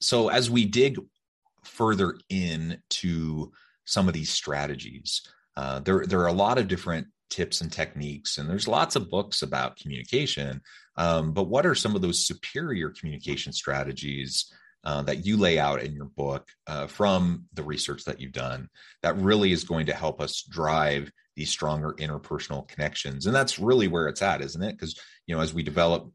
so 0.00 0.30
as 0.30 0.50
we 0.50 0.64
dig 0.64 0.98
further 1.62 2.18
in 2.28 2.82
to 2.90 3.52
some 3.84 4.08
of 4.08 4.14
these 4.14 4.30
strategies, 4.30 5.22
uh, 5.56 5.78
there 5.78 6.04
there 6.06 6.22
are 6.22 6.26
a 6.26 6.32
lot 6.32 6.58
of 6.58 6.66
different 6.66 7.06
tips 7.30 7.60
and 7.60 7.70
techniques, 7.70 8.36
and 8.36 8.50
there's 8.50 8.66
lots 8.66 8.96
of 8.96 9.10
books 9.10 9.42
about 9.42 9.76
communication. 9.76 10.60
Um, 10.96 11.32
but 11.32 11.44
what 11.44 11.66
are 11.66 11.76
some 11.76 11.94
of 11.94 12.02
those 12.02 12.26
superior 12.26 12.90
communication 12.90 13.52
strategies 13.52 14.52
uh, 14.82 15.02
that 15.02 15.24
you 15.24 15.36
lay 15.36 15.56
out 15.56 15.84
in 15.84 15.94
your 15.94 16.06
book 16.06 16.48
uh, 16.66 16.88
from 16.88 17.44
the 17.54 17.62
research 17.62 18.02
that 18.06 18.20
you've 18.20 18.32
done 18.32 18.68
that 19.04 19.16
really 19.18 19.52
is 19.52 19.62
going 19.62 19.86
to 19.86 19.94
help 19.94 20.20
us 20.20 20.42
drive 20.42 21.12
these 21.36 21.50
stronger 21.50 21.94
interpersonal 21.98 22.66
connections. 22.68 23.26
And 23.26 23.34
that's 23.34 23.58
really 23.58 23.88
where 23.88 24.08
it's 24.08 24.22
at 24.22 24.42
isn't 24.42 24.62
it? 24.62 24.72
Because 24.72 24.98
you 25.26 25.34
know 25.34 25.40
as 25.40 25.54
we 25.54 25.62
develop 25.62 26.10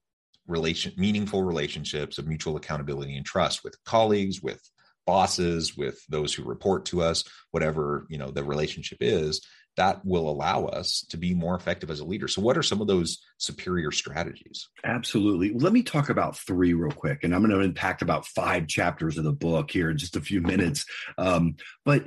relation 0.48 0.94
meaningful 0.98 1.44
relationships 1.44 2.18
of 2.18 2.28
mutual 2.28 2.56
accountability 2.56 3.18
and 3.18 3.26
trust 3.26 3.64
with 3.64 3.84
colleagues 3.84 4.42
with 4.42 4.62
bosses 5.06 5.76
with 5.76 6.00
those 6.10 6.34
who 6.34 6.44
report 6.44 6.86
to 6.86 7.02
us 7.02 7.24
whatever 7.52 8.06
you 8.10 8.18
know 8.18 8.32
the 8.32 8.44
relationship 8.44 8.98
is 9.02 9.42
that 9.78 10.04
will 10.04 10.28
allow 10.28 10.66
us 10.66 11.06
to 11.10 11.18
be 11.18 11.36
more 11.36 11.56
effective 11.56 11.92
as 11.92 12.00
a 12.00 12.06
leader. 12.06 12.28
So 12.28 12.42
what 12.42 12.58
are 12.58 12.64
some 12.64 12.82
of 12.82 12.88
those 12.88 13.20
superior 13.38 13.92
strategies? 13.92 14.68
Absolutely. 14.84 15.54
Let 15.54 15.72
me 15.72 15.84
talk 15.84 16.10
about 16.10 16.36
three 16.36 16.74
real 16.74 16.92
quick 16.92 17.24
and 17.24 17.34
i'm 17.34 17.42
going 17.42 17.58
to 17.58 17.64
impact 17.64 18.02
about 18.02 18.26
five 18.26 18.68
chapters 18.68 19.18
of 19.18 19.24
the 19.24 19.32
book 19.32 19.72
here 19.72 19.92
in 19.92 19.98
just 19.98 20.16
a 20.16 20.22
few 20.22 20.42
minutes. 20.42 20.86
Um, 21.18 21.56
but 21.86 22.06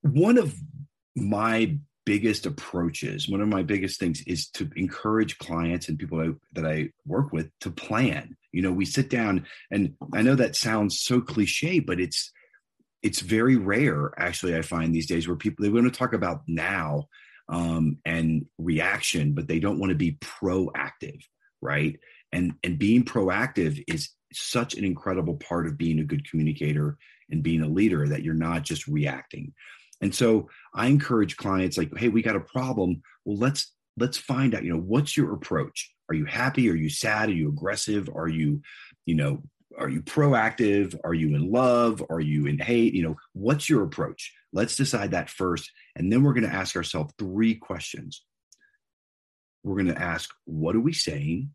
one 0.00 0.38
of 0.38 0.54
my 1.14 1.78
biggest 2.06 2.46
approaches, 2.46 3.28
one 3.28 3.40
of 3.40 3.48
my 3.48 3.62
biggest 3.62 3.98
things 3.98 4.22
is 4.26 4.48
to 4.48 4.70
encourage 4.76 5.38
clients 5.38 5.88
and 5.88 5.98
people 5.98 6.20
I, 6.20 6.30
that 6.52 6.66
I 6.66 6.90
work 7.06 7.32
with 7.32 7.50
to 7.60 7.70
plan. 7.70 8.36
You 8.52 8.62
know, 8.62 8.72
we 8.72 8.84
sit 8.84 9.10
down 9.10 9.46
and 9.70 9.94
I 10.12 10.22
know 10.22 10.34
that 10.34 10.56
sounds 10.56 11.00
so 11.00 11.20
cliche, 11.20 11.80
but 11.80 12.00
it's 12.00 12.30
it's 13.02 13.20
very 13.20 13.56
rare 13.56 14.12
actually 14.18 14.56
I 14.56 14.62
find 14.62 14.94
these 14.94 15.06
days 15.06 15.28
where 15.28 15.36
people 15.36 15.62
they 15.62 15.68
want 15.68 15.92
to 15.92 15.98
talk 15.98 16.14
about 16.14 16.42
now 16.46 17.08
um, 17.48 17.98
and 18.04 18.46
reaction, 18.58 19.34
but 19.34 19.46
they 19.46 19.58
don't 19.58 19.78
want 19.78 19.90
to 19.90 19.96
be 19.96 20.18
proactive, 20.20 21.20
right? 21.60 21.98
And 22.32 22.54
and 22.62 22.78
being 22.78 23.04
proactive 23.04 23.82
is 23.86 24.10
such 24.32 24.74
an 24.74 24.84
incredible 24.84 25.36
part 25.36 25.66
of 25.66 25.78
being 25.78 26.00
a 26.00 26.04
good 26.04 26.28
communicator 26.28 26.96
and 27.30 27.42
being 27.42 27.62
a 27.62 27.68
leader 27.68 28.08
that 28.08 28.22
you're 28.22 28.34
not 28.34 28.62
just 28.62 28.86
reacting. 28.86 29.52
And 30.00 30.14
so 30.14 30.48
I 30.74 30.88
encourage 30.88 31.36
clients 31.36 31.78
like, 31.78 31.96
hey, 31.96 32.08
we 32.08 32.22
got 32.22 32.36
a 32.36 32.40
problem. 32.40 33.02
Well, 33.24 33.38
let's 33.38 33.72
let's 33.96 34.18
find 34.18 34.54
out, 34.54 34.64
you 34.64 34.72
know, 34.72 34.80
what's 34.80 35.16
your 35.16 35.32
approach? 35.32 35.92
Are 36.08 36.14
you 36.14 36.24
happy? 36.24 36.68
Are 36.68 36.74
you 36.74 36.90
sad? 36.90 37.28
Are 37.28 37.32
you 37.32 37.48
aggressive? 37.48 38.10
Are 38.14 38.28
you, 38.28 38.60
you 39.06 39.14
know, 39.14 39.42
are 39.78 39.88
you 39.88 40.02
proactive? 40.02 40.98
Are 41.04 41.14
you 41.14 41.34
in 41.34 41.50
love? 41.50 42.02
Are 42.10 42.20
you 42.20 42.46
in 42.46 42.58
hate? 42.58 42.94
You 42.94 43.02
know, 43.04 43.16
what's 43.32 43.68
your 43.68 43.84
approach? 43.84 44.34
Let's 44.52 44.76
decide 44.76 45.12
that 45.12 45.30
first. 45.30 45.70
And 45.96 46.12
then 46.12 46.22
we're 46.22 46.34
going 46.34 46.48
to 46.48 46.54
ask 46.54 46.76
ourselves 46.76 47.14
three 47.18 47.54
questions. 47.54 48.24
We're 49.62 49.82
going 49.82 49.94
to 49.94 50.00
ask, 50.00 50.30
what 50.44 50.76
are 50.76 50.80
we 50.80 50.92
saying? 50.92 51.50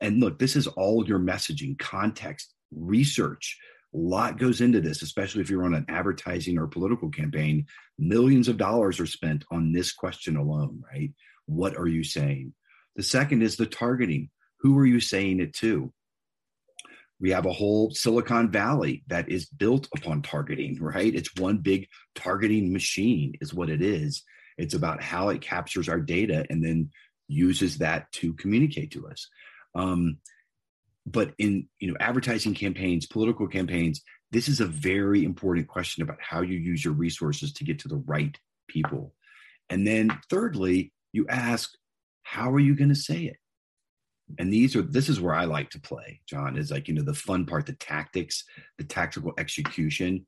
And 0.00 0.20
look, 0.20 0.38
this 0.38 0.56
is 0.56 0.66
all 0.66 1.06
your 1.06 1.18
messaging, 1.18 1.78
context, 1.78 2.54
research, 2.72 3.58
a 3.94 3.98
lot 3.98 4.38
goes 4.38 4.60
into 4.60 4.80
this, 4.80 5.02
especially 5.02 5.40
if 5.40 5.50
you're 5.50 5.64
on 5.64 5.74
an 5.74 5.86
advertising 5.88 6.58
or 6.58 6.66
political 6.66 7.10
campaign. 7.10 7.66
Millions 7.98 8.48
of 8.48 8.56
dollars 8.56 8.98
are 8.98 9.06
spent 9.06 9.44
on 9.52 9.72
this 9.72 9.92
question 9.92 10.36
alone, 10.36 10.82
right? 10.92 11.12
What 11.46 11.76
are 11.76 11.86
you 11.86 12.02
saying? 12.02 12.54
The 12.96 13.02
second 13.02 13.42
is 13.42 13.56
the 13.56 13.66
targeting. 13.66 14.30
Who 14.60 14.76
are 14.78 14.86
you 14.86 15.00
saying 15.00 15.40
it 15.40 15.54
to? 15.56 15.92
We 17.20 17.30
have 17.30 17.46
a 17.46 17.52
whole 17.52 17.90
Silicon 17.92 18.50
Valley 18.50 19.04
that 19.06 19.28
is 19.28 19.46
built 19.46 19.88
upon 19.96 20.22
targeting, 20.22 20.80
right? 20.80 21.14
It's 21.14 21.34
one 21.36 21.58
big 21.58 21.86
targeting 22.14 22.72
machine, 22.72 23.34
is 23.40 23.54
what 23.54 23.70
it 23.70 23.80
is. 23.80 24.24
It's 24.58 24.74
about 24.74 25.02
how 25.02 25.28
it 25.28 25.40
captures 25.40 25.88
our 25.88 26.00
data 26.00 26.44
and 26.50 26.64
then 26.64 26.90
uses 27.28 27.78
that 27.78 28.10
to 28.12 28.34
communicate 28.34 28.90
to 28.92 29.06
us. 29.06 29.28
Um, 29.74 30.18
but 31.06 31.32
in 31.38 31.68
you 31.80 31.88
know 31.88 31.96
advertising 32.00 32.54
campaigns 32.54 33.06
political 33.06 33.46
campaigns 33.46 34.02
this 34.34 34.48
is 34.48 34.60
a 34.60 34.66
very 34.66 35.24
important 35.24 35.68
question 35.68 36.02
about 36.02 36.18
how 36.20 36.40
you 36.40 36.58
use 36.58 36.84
your 36.84 36.92
resources 36.92 37.52
to 37.52 37.62
get 37.62 37.78
to 37.78 37.86
the 37.86 38.02
right 38.04 38.36
people. 38.66 39.14
And 39.70 39.86
then 39.86 40.10
thirdly 40.28 40.92
you 41.12 41.24
ask 41.28 41.70
how 42.24 42.50
are 42.50 42.58
you 42.58 42.74
going 42.74 42.88
to 42.88 42.96
say 42.96 43.26
it? 43.26 43.36
And 44.40 44.52
these 44.52 44.74
are 44.74 44.82
this 44.82 45.08
is 45.08 45.20
where 45.20 45.34
i 45.34 45.44
like 45.44 45.70
to 45.70 45.80
play 45.80 46.20
john 46.28 46.56
is 46.56 46.70
like 46.70 46.88
you 46.88 46.94
know 46.94 47.02
the 47.02 47.14
fun 47.14 47.44
part 47.44 47.66
the 47.66 47.74
tactics 47.74 48.42
the 48.76 48.84
tactical 48.84 49.32
execution. 49.38 50.26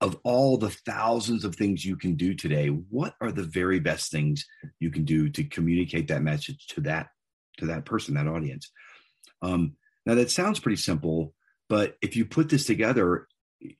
Of 0.00 0.16
all 0.22 0.58
the 0.58 0.70
thousands 0.70 1.44
of 1.44 1.56
things 1.56 1.84
you 1.84 1.96
can 1.96 2.16
do 2.16 2.34
today 2.34 2.68
what 2.68 3.14
are 3.22 3.32
the 3.32 3.44
very 3.44 3.80
best 3.80 4.12
things 4.12 4.44
you 4.78 4.90
can 4.90 5.04
do 5.04 5.30
to 5.30 5.42
communicate 5.42 6.08
that 6.08 6.22
message 6.22 6.66
to 6.68 6.82
that 6.82 7.08
to 7.56 7.66
that 7.66 7.86
person 7.86 8.14
that 8.14 8.28
audience? 8.28 8.70
Um, 9.40 9.77
now 10.08 10.16
that 10.16 10.30
sounds 10.30 10.58
pretty 10.58 10.76
simple 10.76 11.32
but 11.68 11.96
if 12.02 12.16
you 12.16 12.24
put 12.24 12.48
this 12.48 12.66
together 12.66 13.28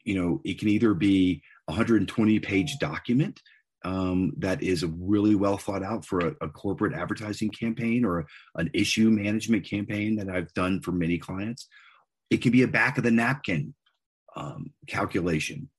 you 0.05 0.15
know 0.15 0.41
it 0.45 0.61
can 0.61 0.69
either 0.69 0.95
be 0.95 1.43
a 1.67 1.73
120 1.73 2.39
page 2.39 2.79
document 2.79 3.41
um, 3.85 4.33
that 4.39 4.63
is 4.63 4.85
really 4.85 5.35
well 5.35 5.57
thought 5.57 5.83
out 5.83 6.05
for 6.05 6.21
a, 6.21 6.35
a 6.41 6.49
corporate 6.49 6.95
advertising 6.95 7.51
campaign 7.51 8.05
or 8.05 8.21
a, 8.21 8.27
an 8.57 8.71
issue 8.75 9.11
management 9.11 9.65
campaign 9.65 10.17
that 10.17 10.29
I've 10.29 10.53
done 10.53 10.81
for 10.81 10.93
many 10.93 11.19
clients. 11.19 11.69
It 12.31 12.43
can 12.43 12.53
be 12.53 12.63
a 12.63 12.69
back 12.69 12.99
of 12.99 13.05
the 13.05 13.11
napkin 13.11 13.75
um, 14.37 14.73
calculation. 14.87 15.71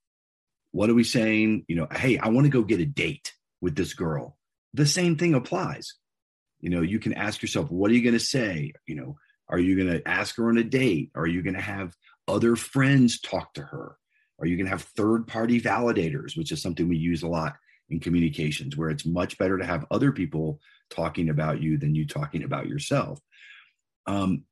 What 0.71 0.89
are 0.89 0.93
we 0.93 1.03
saying? 1.03 1.65
You 1.67 1.75
know, 1.75 1.87
hey, 1.91 2.17
I 2.17 2.29
want 2.29 2.45
to 2.45 2.51
go 2.51 2.63
get 2.63 2.79
a 2.79 2.85
date 2.85 3.33
with 3.61 3.75
this 3.75 3.93
girl. 3.93 4.37
The 4.73 4.85
same 4.85 5.17
thing 5.17 5.33
applies. 5.33 5.95
You 6.61 6.69
know, 6.69 6.81
you 6.81 6.99
can 6.99 7.13
ask 7.13 7.41
yourself, 7.41 7.69
what 7.71 7.91
are 7.91 7.93
you 7.93 8.03
going 8.03 8.13
to 8.13 8.19
say? 8.19 8.73
You 8.85 8.95
know, 8.95 9.17
are 9.49 9.59
you 9.59 9.75
going 9.75 9.97
to 9.97 10.07
ask 10.07 10.35
her 10.37 10.49
on 10.49 10.57
a 10.57 10.63
date? 10.63 11.11
Are 11.15 11.27
you 11.27 11.41
going 11.41 11.55
to 11.55 11.61
have 11.61 11.95
other 12.27 12.55
friends 12.55 13.19
talk 13.19 13.53
to 13.55 13.63
her? 13.63 13.97
Are 14.39 14.45
you 14.45 14.55
going 14.55 14.65
to 14.65 14.71
have 14.71 14.83
third 14.83 15.27
party 15.27 15.59
validators, 15.59 16.37
which 16.37 16.51
is 16.51 16.61
something 16.61 16.87
we 16.87 16.97
use 16.97 17.23
a 17.23 17.27
lot 17.27 17.55
in 17.89 17.99
communications 17.99 18.77
where 18.77 18.89
it's 18.89 19.05
much 19.05 19.37
better 19.37 19.57
to 19.57 19.65
have 19.65 19.85
other 19.91 20.11
people 20.11 20.59
talking 20.89 21.29
about 21.29 21.61
you 21.61 21.77
than 21.77 21.95
you 21.95 22.05
talking 22.07 22.43
about 22.43 22.67
yourself 22.67 23.19
um, 24.07 24.43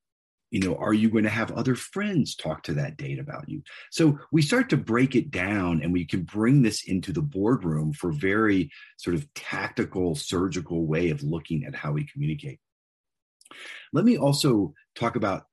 you 0.52 0.60
know 0.62 0.76
are 0.76 0.94
you 0.94 1.10
going 1.10 1.24
to 1.24 1.30
have 1.30 1.52
other 1.52 1.76
friends 1.76 2.36
talk 2.36 2.64
to 2.64 2.74
that 2.74 2.98
date 2.98 3.20
about 3.20 3.48
you 3.50 3.62
so 3.92 4.18
we 4.32 4.42
start 4.42 4.70
to 4.70 4.78
break 4.78 5.16
it 5.16 5.30
down 5.30 5.82
and 5.82 5.92
we 5.92 6.06
can 6.06 6.24
bring 6.24 6.62
this 6.62 6.84
into 6.86 7.12
the 7.12 7.22
boardroom 7.22 7.92
for 7.92 8.12
very 8.12 8.72
sort 8.98 9.16
of 9.16 9.32
tactical 9.34 10.16
surgical 10.16 10.86
way 10.86 11.10
of 11.10 11.24
looking 11.24 11.66
at 11.66 11.76
how 11.76 11.92
we 11.92 12.06
communicate 12.06 12.60
let 13.94 14.06
me 14.06 14.18
also 14.18 14.74
talk 14.96 15.16
about 15.16 15.46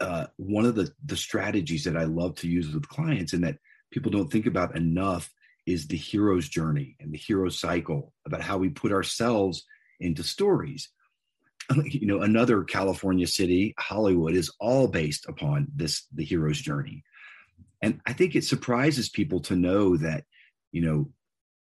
uh, 0.00 0.26
one 0.36 0.64
of 0.64 0.74
the 0.74 0.92
the 1.04 1.16
strategies 1.16 1.84
that 1.84 1.96
i 1.96 2.04
love 2.04 2.34
to 2.34 2.48
use 2.48 2.72
with 2.72 2.88
clients 2.88 3.32
and 3.32 3.44
that 3.44 3.58
people 3.92 4.10
don't 4.10 4.32
think 4.32 4.46
about 4.46 4.76
enough 4.76 5.32
is 5.66 5.86
the 5.86 5.96
hero's 5.96 6.48
journey 6.48 6.96
and 7.00 7.12
the 7.12 7.18
hero 7.18 7.48
cycle 7.48 8.12
about 8.26 8.42
how 8.42 8.58
we 8.58 8.68
put 8.68 8.92
ourselves 8.92 9.64
into 10.00 10.22
stories. 10.22 10.88
You 11.84 12.06
know, 12.06 12.22
another 12.22 12.64
California 12.64 13.26
city, 13.26 13.72
Hollywood, 13.78 14.34
is 14.34 14.52
all 14.58 14.88
based 14.88 15.26
upon 15.28 15.68
this 15.74 16.06
the 16.12 16.24
hero's 16.24 16.60
journey. 16.60 17.04
And 17.80 18.00
I 18.04 18.12
think 18.12 18.34
it 18.34 18.44
surprises 18.44 19.08
people 19.08 19.40
to 19.42 19.56
know 19.56 19.96
that, 19.96 20.24
you 20.72 20.82
know, 20.82 21.10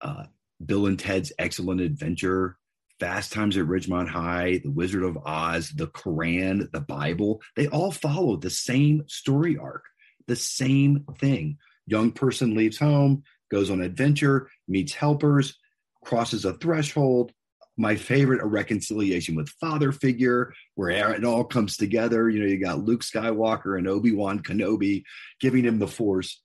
uh, 0.01 0.23
Bill 0.65 0.87
and 0.87 0.97
Ted's 0.97 1.33
Excellent 1.37 1.81
Adventure, 1.81 2.57
Fast 2.99 3.31
Times 3.31 3.55
at 3.57 3.65
Ridgemont 3.65 4.09
High, 4.09 4.59
The 4.63 4.71
Wizard 4.71 5.03
of 5.03 5.17
Oz, 5.25 5.69
the 5.69 5.87
Quran, 5.87 6.69
the 6.71 6.81
Bible, 6.81 7.41
they 7.55 7.67
all 7.67 7.91
follow 7.91 8.35
the 8.35 8.49
same 8.49 9.03
story 9.07 9.57
arc, 9.57 9.85
the 10.27 10.35
same 10.35 11.05
thing. 11.17 11.57
Young 11.87 12.11
person 12.11 12.55
leaves 12.55 12.77
home, 12.77 13.23
goes 13.49 13.69
on 13.69 13.81
adventure, 13.81 14.49
meets 14.67 14.93
helpers, 14.93 15.57
crosses 16.03 16.45
a 16.45 16.53
threshold. 16.53 17.31
My 17.77 17.95
favorite, 17.95 18.41
a 18.41 18.45
reconciliation 18.45 19.35
with 19.35 19.47
father 19.49 19.93
figure, 19.93 20.53
where 20.75 21.13
it 21.13 21.23
all 21.23 21.45
comes 21.45 21.77
together. 21.77 22.29
You 22.29 22.41
know, 22.41 22.45
you 22.45 22.59
got 22.59 22.83
Luke 22.83 23.03
Skywalker 23.03 23.77
and 23.77 23.87
Obi 23.87 24.11
Wan 24.11 24.43
Kenobi 24.43 25.03
giving 25.39 25.63
him 25.63 25.79
the 25.79 25.87
Force, 25.87 26.41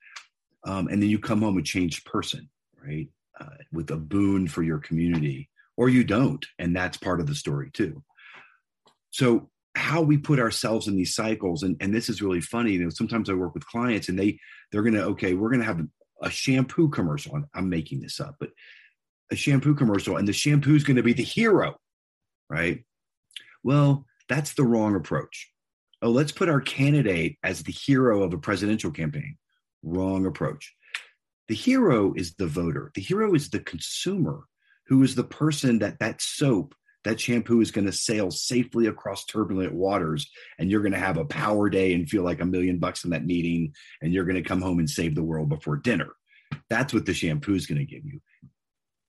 um, 0.65 0.87
and 0.87 1.03
then 1.03 1.11
you 1.11 1.19
come 1.19 1.43
home 1.43 1.59
a 1.59 1.63
changed 1.63 2.05
person, 2.05 2.49
right? 2.81 3.09
Uh, 3.41 3.57
with 3.73 3.91
a 3.91 3.97
boon 3.97 4.47
for 4.47 4.63
your 4.63 4.79
community, 4.79 5.51
or 5.77 5.89
you 5.89 6.05
don't, 6.05 6.45
and 6.59 6.75
that's 6.75 6.97
part 6.97 7.21
of 7.21 7.27
the 7.27 7.35
story 7.35 7.71
too. 7.73 8.03
So 9.11 9.51
how 9.75 10.03
we 10.03 10.17
put 10.17 10.39
ourselves 10.39 10.87
in 10.87 10.97
these 10.97 11.15
cycles 11.15 11.65
and, 11.65 11.77
and 11.81 11.93
this 11.93 12.09
is 12.09 12.23
really 12.23 12.41
funny 12.41 12.71
you 12.71 12.79
know 12.79 12.91
sometimes 12.91 13.29
i 13.29 13.33
work 13.33 13.55
with 13.55 13.67
clients 13.67 14.09
and 14.09 14.17
they 14.17 14.39
they're 14.71 14.85
gonna 14.85 15.01
okay 15.01 15.35
we're 15.35 15.51
gonna 15.51 15.65
have 15.65 15.81
a 16.25 16.31
shampoo 16.31 16.89
commercial. 16.89 17.41
I'm, 17.55 17.69
making 17.69 18.01
this 18.01 18.21
up, 18.21 18.37
but 18.41 18.51
a 19.31 19.37
shampoo 19.37 19.75
commercial, 19.75 20.17
and 20.17 20.27
the 20.27 20.33
shampoo 20.33 20.75
is 20.75 20.85
to 20.85 21.03
be 21.03 21.13
the 21.13 21.23
hero, 21.23 21.77
right? 22.49 22.85
Well, 23.63 24.07
that's 24.29 24.55
the 24.55 24.65
wrong 24.65 24.97
approach. 24.97 25.51
Oh, 26.03 26.11
let's 26.11 26.33
put 26.33 26.49
our 26.49 26.61
candidate 26.61 27.39
as 27.43 27.63
the 27.63 27.73
hero 27.73 28.23
of 28.23 28.33
a 28.33 28.39
presidential 28.39 28.91
campaign. 28.91 29.37
Wrong 29.83 30.27
approach. 30.27 30.75
The 31.49 31.55
hero 31.55 32.15
is 32.15 32.35
the 32.35 32.47
voter. 32.47 32.91
The 32.95 33.03
hero 33.03 33.35
is 33.35 33.51
the 33.51 33.61
consumer 33.61 34.45
who 34.87 35.03
is 35.03 35.15
the 35.15 35.25
person 35.25 35.79
that 35.81 35.99
that 36.01 36.21
soap, 36.21 36.75
that 37.05 37.21
shampoo 37.21 37.61
is 37.61 37.71
going 37.71 37.87
to 37.87 37.93
sail 37.93 38.31
safely 38.31 38.87
across 38.87 39.25
turbulent 39.27 39.75
waters 39.75 40.31
and 40.59 40.71
you're 40.71 40.83
going 40.83 40.93
to 40.93 40.99
have 40.99 41.19
a 41.19 41.25
power 41.25 41.69
day 41.69 41.93
and 41.93 42.09
feel 42.09 42.23
like 42.23 42.41
a 42.41 42.47
million 42.47 42.79
bucks 42.79 43.05
in 43.05 43.11
that 43.11 43.27
meeting 43.27 43.73
and 44.03 44.13
you're 44.13 44.25
going 44.25 44.43
to 44.43 44.49
come 44.49 44.63
home 44.63 44.79
and 44.79 44.89
save 44.89 45.15
the 45.15 45.23
world 45.23 45.49
before 45.49 45.77
dinner. 45.77 46.11
That's 46.71 46.95
what 46.95 47.07
the 47.07 47.15
shampoo 47.15 47.55
is 47.55 47.67
going 47.67 47.79
to 47.79 47.85
give 47.85 48.05
you. 48.05 48.21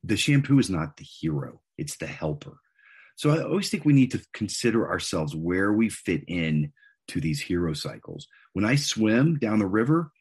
The 0.03 0.17
shampoo 0.17 0.59
is 0.59 0.69
not 0.69 0.97
the 0.97 1.03
hero, 1.03 1.61
it's 1.77 1.97
the 1.97 2.07
helper. 2.07 2.57
So 3.17 3.29
I 3.29 3.43
always 3.43 3.69
think 3.69 3.85
we 3.85 3.93
need 3.93 4.11
to 4.11 4.21
consider 4.33 4.89
ourselves 4.89 5.35
where 5.35 5.71
we 5.71 5.89
fit 5.89 6.25
in 6.27 6.73
to 7.07 7.21
these 7.21 7.39
hero 7.39 7.73
cycles. 7.73 8.27
When 8.53 8.65
I 8.65 8.75
swim 8.75 9.37
down 9.39 9.59
the 9.59 9.67
river, 9.67 10.11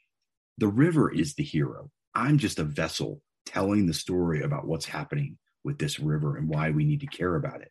the 0.59 0.69
river 0.69 1.13
is 1.13 1.35
the 1.35 1.43
hero. 1.43 1.91
I'm 2.15 2.39
just 2.39 2.61
a 2.61 2.65
vessel 2.65 3.21
telling 3.47 3.87
the 3.87 3.95
story 3.95 4.43
about 4.43 4.67
what's 4.67 4.87
happening 4.87 5.39
with 5.65 5.79
this 5.79 5.99
river 5.99 6.37
and 6.37 6.49
why 6.49 6.71
we 6.71 6.85
need 6.85 7.01
to 7.01 7.07
care 7.07 7.35
about 7.37 7.63
it. 7.63 7.71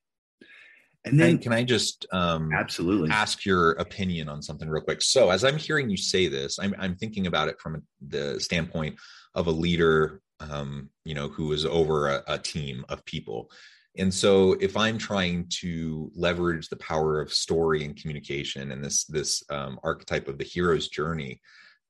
And 1.06 1.20
then, 1.20 1.38
can 1.38 1.52
I 1.52 1.64
just 1.64 2.06
um, 2.14 2.52
absolutely 2.54 3.10
ask 3.10 3.46
your 3.46 3.72
opinion 3.72 4.30
on 4.30 4.42
something 4.42 4.70
real 4.70 4.84
quick? 4.84 5.02
So, 5.02 5.32
as 5.32 5.44
I'm 5.44 5.58
hearing 5.58 5.90
you 5.90 5.98
say 5.98 6.28
this, 6.28 6.60
I'm, 6.60 6.74
I'm 6.80 6.96
thinking 6.96 7.28
about 7.28 7.50
it 7.50 7.60
from 7.60 7.84
the 8.08 8.40
standpoint 8.40 8.96
of 9.36 9.48
a 9.48 9.52
leader, 9.52 10.22
um, 10.40 10.90
you 11.04 11.14
know, 11.14 11.28
who 11.28 11.52
is 11.52 11.66
over 11.66 12.08
a, 12.08 12.24
a 12.28 12.40
team 12.40 12.86
of 12.88 13.04
people. 13.04 13.52
And 13.98 14.14
so, 14.14 14.54
if 14.54 14.78
I'm 14.78 14.98
trying 14.98 15.48
to 15.60 16.10
leverage 16.16 16.70
the 16.70 16.78
power 16.78 17.20
of 17.20 17.34
story 17.34 17.84
and 17.84 17.98
communication 17.98 18.72
and 18.72 18.82
this 18.82 19.04
this 19.04 19.44
um, 19.50 19.82
archetype 19.84 20.30
of 20.30 20.38
the 20.38 20.46
hero's 20.46 20.88
journey, 20.88 21.42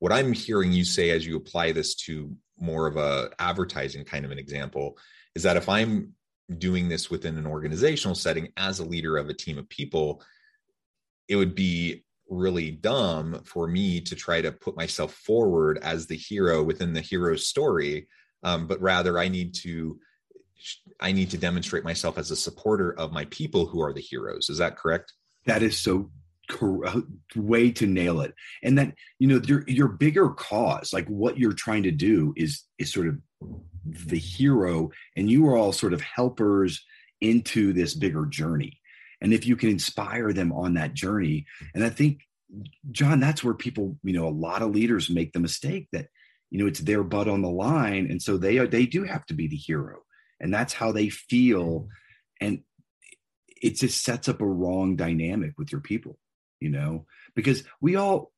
what 0.04 0.12
I'm 0.12 0.34
hearing 0.34 0.74
you 0.74 0.84
say 0.84 1.12
as 1.12 1.26
you 1.26 1.38
apply 1.38 1.72
this 1.72 1.96
to 1.96 2.36
more 2.60 2.88
of 2.88 2.98
a 2.98 3.30
advertising 3.40 4.04
kind 4.04 4.26
of 4.26 4.32
an 4.32 4.38
example 4.38 4.98
is 5.34 5.44
that 5.44 5.56
if 5.56 5.70
I'm 5.70 6.12
doing 6.58 6.90
this 6.90 7.10
within 7.10 7.38
an 7.38 7.48
organizational 7.48 8.14
setting 8.14 8.50
as 8.58 8.80
a 8.80 8.86
leader 8.86 9.16
of 9.16 9.30
a 9.30 9.34
team 9.34 9.58
of 9.58 9.70
people, 9.70 10.22
it 11.30 11.38
would 11.38 11.56
be 11.56 12.04
really 12.30 12.70
dumb 12.70 13.44
for 13.46 13.66
me 13.66 14.02
to 14.02 14.14
try 14.14 14.42
to 14.42 14.52
put 14.52 14.76
myself 14.76 15.14
forward 15.14 15.80
as 15.82 16.06
the 16.06 16.18
hero 16.18 16.62
within 16.62 16.92
the 16.92 17.00
hero's 17.00 17.48
story. 17.48 18.10
Um, 18.44 18.68
but 18.68 18.82
rather 18.82 19.18
i 19.18 19.30
need 19.30 19.54
to 19.62 19.98
i 21.00 21.14
need 21.14 21.30
to 21.30 21.38
demonstrate 21.38 21.86
myself 21.86 22.18
as 22.18 22.30
a 22.30 22.36
supporter 22.36 22.92
of 23.00 23.14
my 23.14 23.24
people 23.26 23.68
who 23.68 23.82
are 23.82 23.94
the 23.94 24.02
heroes. 24.02 24.50
Is 24.50 24.58
that 24.58 24.76
correct? 24.76 25.14
That 25.46 25.64
is 25.64 25.78
so 25.78 26.12
Uh, 26.52 27.02
way 27.36 27.72
to 27.72 27.88
nail 27.88 28.22
it. 28.22 28.34
And 28.64 28.78
that 28.78 28.94
you 29.20 29.28
know 29.28 29.42
your 29.46 29.64
your 29.68 29.88
bigger 29.88 30.30
cause 30.30 30.92
like 30.92 31.08
what 31.08 31.38
you're 31.38 31.54
trying 31.54 31.84
to 31.84 31.92
do 31.92 32.34
is 32.36 32.64
is 32.78 32.92
sort 32.92 33.08
of 33.08 33.18
the 33.86 34.18
hero 34.18 34.92
and 35.16 35.30
you 35.30 35.48
are 35.48 35.56
all 35.56 35.72
sort 35.72 35.94
of 35.94 36.02
helpers 36.02 36.84
into 37.22 37.74
this 37.74 37.94
bigger 37.94 38.26
journey. 38.26 38.80
And 39.22 39.34
if 39.34 39.48
you 39.48 39.56
can 39.56 39.70
inspire 39.70 40.34
them 40.34 40.52
on 40.52 40.74
that 40.74 40.94
journey 40.94 41.46
and 41.74 41.84
i 41.84 41.90
think 41.90 42.20
john 42.92 43.22
that's 43.22 43.42
where 43.42 43.54
people 43.54 43.98
you 44.04 44.12
know 44.12 44.28
a 44.28 44.30
lot 44.30 44.62
of 44.62 44.76
leaders 44.76 45.10
make 45.10 45.32
the 45.32 45.40
mistake 45.40 45.88
that 45.94 46.08
you 46.52 46.60
know 46.60 46.68
it's 46.68 46.82
their 46.82 47.04
butt 47.04 47.30
on 47.30 47.42
the 47.42 47.50
line 47.50 48.12
and 48.12 48.22
so 48.22 48.38
they 48.38 48.58
are 48.60 48.68
they 48.68 48.86
do 48.86 49.04
have 49.04 49.26
to 49.28 49.34
be 49.34 49.48
the 49.48 49.56
hero. 49.56 50.04
And 50.40 50.54
that's 50.54 50.74
how 50.74 50.92
they 50.92 51.10
feel. 51.10 51.88
And 52.42 52.64
it 53.62 53.78
just 53.78 54.04
sets 54.04 54.28
up 54.28 54.42
a 54.42 54.46
wrong 54.46 54.96
dynamic 54.98 55.54
with 55.58 55.72
your 55.72 55.82
people 55.82 56.20
you 56.64 56.70
know? 56.70 57.06
Because 57.36 57.64
we 57.82 57.96
all 57.96 58.32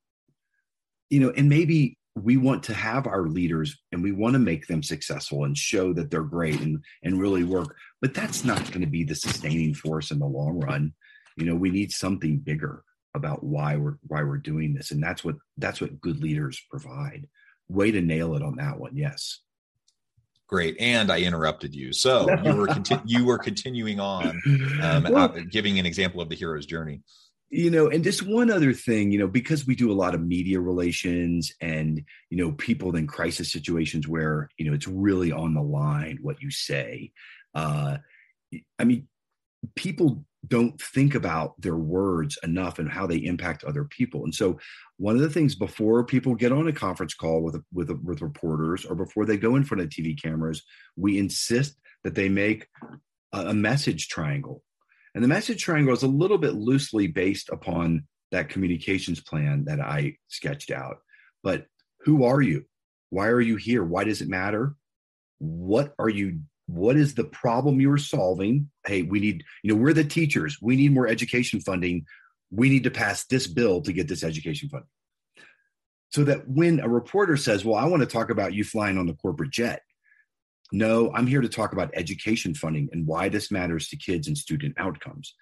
you 1.09 1.19
know 1.19 1.31
and 1.37 1.47
maybe 1.47 1.97
we 2.15 2.37
want 2.37 2.63
to 2.63 2.73
have 2.73 3.07
our 3.07 3.27
leaders 3.27 3.77
and 3.91 4.01
we 4.01 4.11
want 4.11 4.33
to 4.33 4.39
make 4.39 4.67
them 4.67 4.81
successful 4.81 5.43
and 5.43 5.57
show 5.57 5.93
that 5.93 6.09
they're 6.09 6.23
great 6.23 6.59
and 6.61 6.83
and 7.03 7.19
really 7.19 7.43
work 7.43 7.75
but 8.01 8.13
that's 8.13 8.43
not 8.43 8.65
going 8.67 8.81
to 8.81 8.87
be 8.87 9.03
the 9.03 9.15
sustaining 9.15 9.73
force 9.73 10.11
in 10.11 10.19
the 10.19 10.25
long 10.25 10.59
run. 10.59 10.93
You 11.37 11.45
know 11.45 11.55
we 11.55 11.69
need 11.69 11.91
something 11.91 12.39
bigger 12.39 12.83
about 13.13 13.43
why 13.43 13.77
we're 13.77 13.97
why 14.07 14.23
we're 14.23 14.37
doing 14.37 14.73
this 14.73 14.91
and 14.91 15.01
that's 15.01 15.23
what 15.23 15.35
that's 15.57 15.79
what 15.79 16.01
good 16.01 16.19
leaders 16.21 16.61
provide. 16.69 17.27
Way 17.67 17.91
to 17.91 18.01
nail 18.01 18.35
it 18.35 18.43
on 18.43 18.55
that 18.57 18.79
one 18.79 18.95
yes. 18.95 19.39
Great, 20.47 20.77
and 20.79 21.11
I 21.11 21.21
interrupted 21.21 21.73
you, 21.73 21.91
so 21.91 22.29
you 22.43 22.55
were 22.55 22.67
conti- 22.67 22.99
you 23.05 23.25
were 23.25 23.39
continuing 23.39 23.99
on, 23.99 24.39
um, 24.79 25.03
well, 25.09 25.17
uh, 25.17 25.39
giving 25.49 25.79
an 25.79 25.87
example 25.87 26.21
of 26.21 26.29
the 26.29 26.35
hero's 26.35 26.67
journey. 26.67 27.01
You 27.55 27.71
know, 27.71 27.87
and 27.87 28.03
just 28.03 28.21
one 28.21 28.51
other 28.51 28.73
thing, 28.73 29.11
you 29.11 29.19
know, 29.19 29.29
because 29.29 29.65
we 29.65 29.75
do 29.75 29.89
a 29.89 29.95
lot 29.95 30.13
of 30.13 30.21
media 30.21 30.59
relations 30.59 31.53
and 31.61 32.03
you 32.29 32.37
know 32.37 32.51
people 32.51 32.97
in 32.97 33.07
crisis 33.07 33.49
situations 33.49 34.09
where 34.09 34.49
you 34.57 34.65
know 34.65 34.73
it's 34.73 34.89
really 34.89 35.31
on 35.31 35.53
the 35.53 35.61
line 35.61 36.19
what 36.21 36.41
you 36.41 36.51
say. 36.51 37.13
Uh, 37.53 37.97
I 38.77 38.83
mean, 38.83 39.07
people 39.75 40.25
don't 40.45 40.79
think 40.81 41.15
about 41.15 41.59
their 41.61 41.77
words 41.77 42.37
enough 42.43 42.77
and 42.77 42.89
how 42.89 43.07
they 43.07 43.17
impact 43.17 43.63
other 43.63 43.85
people. 43.85 44.25
And 44.25 44.35
so, 44.35 44.59
one 44.97 45.15
of 45.15 45.21
the 45.21 45.29
things 45.29 45.55
before 45.55 46.03
people 46.03 46.35
get 46.35 46.51
on 46.51 46.67
a 46.67 46.73
conference 46.73 47.13
call 47.13 47.41
with 47.41 47.63
with 47.73 47.89
with 48.03 48.21
reporters 48.21 48.83
or 48.83 48.95
before 48.95 49.25
they 49.25 49.37
go 49.37 49.55
in 49.55 49.63
front 49.63 49.81
of 49.81 49.87
TV 49.87 50.21
cameras, 50.21 50.61
we 50.97 51.17
insist 51.17 51.77
that 52.03 52.15
they 52.15 52.27
make 52.27 52.67
a, 53.31 53.47
a 53.47 53.53
message 53.53 54.09
triangle. 54.09 54.61
And 55.15 55.23
the 55.23 55.29
message 55.29 55.63
triangle 55.63 55.93
is 55.93 56.03
a 56.03 56.07
little 56.07 56.37
bit 56.37 56.55
loosely 56.55 57.07
based 57.07 57.49
upon 57.49 58.05
that 58.31 58.49
communications 58.49 59.21
plan 59.21 59.63
that 59.65 59.79
I 59.79 60.17
sketched 60.27 60.71
out. 60.71 60.97
But 61.41 61.65
who 62.01 62.25
are 62.25 62.41
you? 62.41 62.65
Why 63.11 63.27
are 63.27 63.41
you 63.41 63.55
here? 63.55 63.83
Why 63.83 64.03
does 64.03 64.21
it 64.21 64.27
matter? 64.27 64.75
What 65.39 65.93
are 65.97 66.09
you 66.09 66.41
what 66.67 66.97
is 66.97 67.13
the 67.13 67.23
problem 67.23 67.79
you're 67.79 67.97
solving 67.97 68.69
hey 68.87 69.03
we 69.03 69.19
need 69.19 69.43
you 69.61 69.71
know 69.71 69.79
we're 69.79 69.93
the 69.93 70.03
teachers 70.03 70.57
we 70.61 70.75
need 70.75 70.91
more 70.91 71.07
education 71.07 71.59
funding 71.59 72.03
we 72.49 72.69
need 72.69 72.83
to 72.83 72.89
pass 72.91 73.25
this 73.25 73.45
bill 73.45 73.81
to 73.81 73.93
get 73.93 74.07
this 74.07 74.23
education 74.23 74.67
funding 74.69 74.89
so 76.09 76.23
that 76.23 76.47
when 76.47 76.79
a 76.79 76.89
reporter 76.89 77.37
says 77.37 77.63
well 77.63 77.75
i 77.75 77.85
want 77.85 78.01
to 78.01 78.07
talk 78.07 78.31
about 78.31 78.53
you 78.53 78.63
flying 78.63 78.97
on 78.97 79.05
the 79.05 79.13
corporate 79.13 79.51
jet 79.51 79.81
no 80.71 81.11
i'm 81.13 81.27
here 81.27 81.41
to 81.41 81.49
talk 81.49 81.73
about 81.73 81.91
education 81.93 82.53
funding 82.53 82.89
and 82.91 83.05
why 83.05 83.29
this 83.29 83.51
matters 83.51 83.87
to 83.87 83.97
kids 83.97 84.27
and 84.27 84.37
student 84.37 84.75
outcomes. 84.77 85.35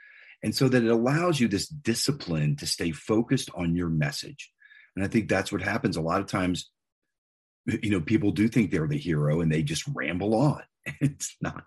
And 0.46 0.54
so 0.54 0.68
that 0.68 0.84
it 0.84 0.92
allows 0.92 1.40
you 1.40 1.48
this 1.48 1.68
discipline 1.68 2.58
to 2.58 2.66
stay 2.66 2.92
focused 2.92 3.50
on 3.56 3.76
your 3.76 3.90
message. 3.90 4.52
And 4.96 5.06
i 5.06 5.08
think 5.08 5.30
that's 5.30 5.52
what 5.52 5.62
happens. 5.62 5.98
A 5.98 6.02
lot 6.02 6.22
of 6.22 6.28
times 6.28 6.70
you 7.66 7.92
know 7.92 8.02
people 8.02 8.32
do 8.32 8.48
think 8.50 8.72
they're 8.72 8.88
the 8.88 8.98
hero 8.98 9.42
and 9.42 9.52
they 9.52 9.64
just 9.64 9.86
ramble 9.94 10.36
on. 10.36 10.62
It's 11.00 11.38
not 11.42 11.64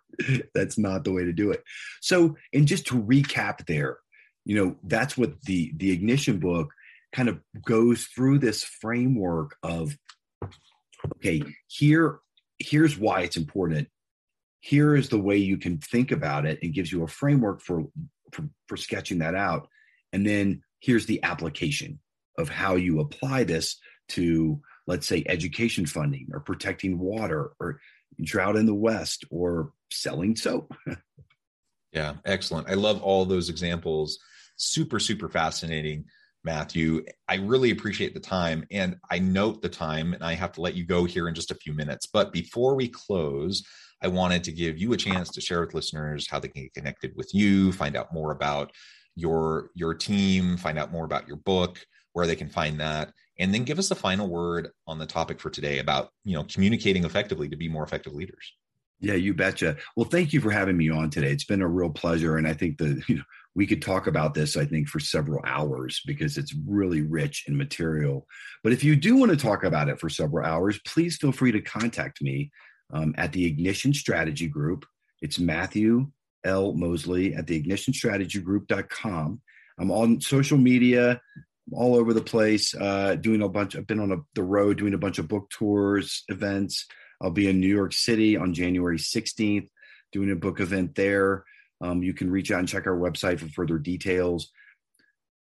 that's 0.55 0.77
not 0.77 1.05
the 1.05 1.13
way 1.13 1.25
to 1.25 1.33
do 1.33 1.51
it. 1.51 1.63
So 2.01 2.37
and 2.53 2.69
just 2.69 2.87
to 2.89 3.03
recap 3.03 3.67
there 3.67 3.99
you 4.47 4.55
know 4.55 4.77
that's 4.85 5.19
what 5.19 5.43
the 5.43 5.73
the 5.77 5.91
ignition 5.91 6.39
book 6.39 6.73
kind 7.13 7.29
of 7.29 7.41
goes 7.65 8.05
through 8.05 8.39
this 8.39 8.63
framework 8.63 9.57
of 9.63 9.97
okay 11.17 11.43
here 11.67 12.21
here's 12.59 12.99
why 12.99 13.21
it's 13.21 13.37
important 13.37 13.89
here 14.61 14.97
is 14.97 15.09
the 15.09 15.19
way 15.19 15.37
you 15.37 15.57
can 15.57 15.79
think 15.79 16.11
about 16.11 16.47
it 16.47 16.59
and 16.63 16.75
gives 16.75 16.91
you 16.91 17.03
a 17.03 17.09
framework 17.09 17.61
for 17.61 17.85
for, 18.33 18.49
for 18.69 18.77
sketching 18.77 19.19
that 19.19 19.35
out 19.35 19.69
and 20.13 20.27
then 20.27 20.63
here's 20.81 21.07
the 21.07 21.23
application 21.23 21.99
of 22.39 22.49
how 22.49 22.75
you 22.75 23.01
apply 23.01 23.45
this 23.45 23.79
to 24.09 24.61
let's 24.87 25.07
say 25.07 25.25
education 25.27 25.87
funding 25.87 26.29
or 26.33 26.41
protecting 26.41 26.99
water 26.99 27.53
or 27.61 27.81
drought 28.23 28.57
in 28.57 28.67
the 28.67 28.75
West 28.75 29.25
or 29.31 29.73
selling 29.91 30.37
soap. 30.37 30.75
yeah, 31.93 32.15
excellent. 32.25 32.69
I 32.69 32.75
love 32.75 33.03
all 33.03 33.25
those 33.25 33.49
examples. 33.49 34.19
Super, 34.57 34.99
super 34.99 35.29
fascinating, 35.29 36.05
Matthew. 36.47 37.05
I 37.29 37.35
really 37.35 37.71
appreciate 37.71 38.15
the 38.15 38.21
time. 38.21 38.65
And 38.71 38.97
I 39.11 39.19
note 39.19 39.61
the 39.61 39.69
time, 39.69 40.15
and 40.15 40.25
I 40.25 40.33
have 40.33 40.53
to 40.53 40.63
let 40.63 40.75
you 40.75 40.87
go 40.87 41.05
here 41.05 41.29
in 41.29 41.35
just 41.35 41.51
a 41.51 41.57
few 41.57 41.75
minutes. 41.75 42.07
But 42.07 42.33
before 42.33 42.75
we 42.75 42.89
close, 42.89 43.63
I 44.03 44.09
wanted 44.09 44.45
to 44.45 44.53
give 44.53 44.79
you 44.79 44.95
a 44.95 44.97
chance 44.97 45.31
to 45.31 45.41
share 45.41 45.61
with 45.61 45.75
listeners 45.75 46.31
how 46.31 46.39
they 46.39 46.49
can 46.49 46.63
get 46.63 46.75
connected 46.75 47.13
with 47.17 47.35
you, 47.35 47.73
find 47.73 47.97
out 47.97 48.15
more 48.15 48.31
about 48.31 48.73
your 49.17 49.71
your 49.75 49.93
team, 49.93 50.57
find 50.57 50.79
out 50.79 50.93
more 50.93 51.05
about 51.05 51.27
your 51.27 51.39
book, 51.39 51.85
where 52.13 52.27
they 52.27 52.37
can 52.37 52.49
find 52.49 52.81
that, 52.81 53.13
and 53.39 53.53
then 53.53 53.65
give 53.65 53.79
us 53.79 53.91
a 53.91 53.95
final 53.95 54.29
word 54.29 54.69
on 54.87 54.99
the 54.99 55.07
topic 55.07 55.41
for 55.41 55.51
today 55.51 55.79
about 55.79 56.11
you 56.25 56.35
know 56.35 56.45
communicating 56.45 57.05
effectively 57.05 57.49
to 57.49 57.57
be 57.57 57.69
more 57.69 57.85
effective 57.85 58.15
leaders 58.15 58.53
yeah 59.01 59.15
you 59.15 59.35
betcha 59.35 59.77
well 59.97 60.09
thank 60.09 60.33
you 60.33 60.41
for 60.41 60.51
having 60.51 60.77
me 60.77 60.91
on 60.91 61.11
today 61.11 61.31
it's 61.31 61.45
been 61.45 61.61
a 61.61 61.69
real 61.69 61.91
pleasure 61.91 62.37
and 62.37 62.49
i 62.49 62.53
think 62.53 62.79
the 62.79 63.03
you 63.09 63.17
know 63.17 63.23
we 63.57 63.67
could 63.67 63.83
talk 63.83 64.07
about 64.07 64.35
this 64.35 64.57
i 64.57 64.65
think 64.65 64.87
for 64.87 65.01
several 65.01 65.43
hours 65.45 66.01
because 66.07 66.39
it's 66.39 66.55
really 66.67 67.01
rich 67.01 67.45
in 67.49 67.57
material 67.57 68.27
but 68.63 68.73
if 68.73 68.85
you 68.85 68.95
do 68.95 69.17
want 69.17 69.31
to 69.31 69.37
talk 69.37 69.65
about 69.65 69.89
it 69.89 69.99
for 69.99 70.09
several 70.09 70.47
hours 70.47 70.79
please 70.87 71.17
feel 71.17 71.33
free 71.33 71.51
to 71.51 71.61
contact 71.61 72.23
me 72.23 72.51
um, 72.93 73.15
at 73.19 73.33
the 73.33 73.45
ignition 73.45 73.93
strategy 73.93 74.47
group 74.47 74.85
it's 75.23 75.39
matthew 75.39 76.07
l 76.45 76.73
moseley 76.75 77.35
at 77.35 77.47
the 77.47 77.61
ignitionstrategygroup.com 77.61 79.41
i'm 79.81 79.91
on 79.91 80.21
social 80.21 80.59
media 80.59 81.21
all 81.73 81.97
over 81.97 82.13
the 82.13 82.23
place, 82.23 82.75
uh, 82.75 83.17
doing 83.17 83.43
a 83.43 83.49
bunch. 83.49 83.75
I've 83.75 83.87
been 83.87 84.01
on 84.01 84.13
a, 84.13 84.19
the 84.35 84.43
road 84.43 84.79
doing 84.79 84.95
a 84.95 84.99
bunch 84.99 85.19
of 85.19 85.29
book 85.29 85.51
tours, 85.51 86.23
events. 86.29 86.87
I'll 87.21 87.31
be 87.31 87.49
in 87.49 87.61
New 87.61 87.75
York 87.75 87.93
City 87.93 88.37
on 88.37 88.55
January 88.55 88.99
16th, 88.99 89.69
doing 90.13 90.31
a 90.31 90.37
book 90.37 90.61
event 90.61 90.95
there. 90.95 91.45
Um, 91.81 92.03
you 92.03 92.15
can 92.15 92.31
reach 92.31 92.51
out 92.51 92.61
and 92.61 92.69
check 92.69 92.87
our 92.87 92.97
website 92.97 93.39
for 93.39 93.49
further 93.49 93.79
details. 93.79 94.51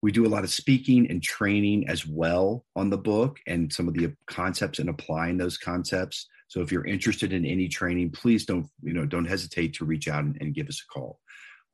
We 0.03 0.13
do 0.13 0.27
a 0.27 0.29
lot 0.29 0.45
of 0.45 0.51
speaking 0.51 1.11
and 1.11 1.23
training 1.23 1.89
as 1.89 2.07
well 2.07 2.65
on 2.75 2.91
the 2.91 2.99
book 2.99 3.39
and 3.47 3.73
some 3.73 3.89
of 3.89 3.95
the 3.95 4.15
concepts 4.27 4.79
and 4.79 4.89
applying 4.89 5.37
those 5.37 5.59
concepts. 5.59 6.27
So 6.49 6.61
if 6.63 6.73
you're 6.73 6.87
interested 6.87 7.33
in 7.33 7.45
any 7.45 7.69
training, 7.69 8.11
please 8.11 8.45
don't 8.45 8.67
you 8.83 8.93
know 8.93 9.07
don't 9.07 9.27
hesitate 9.27 9.75
to 9.75 9.85
reach 9.85 10.09
out 10.09 10.25
and, 10.25 10.37
and 10.41 10.55
give 10.55 10.69
us 10.69 10.83
a 10.83 10.93
call. 10.93 11.21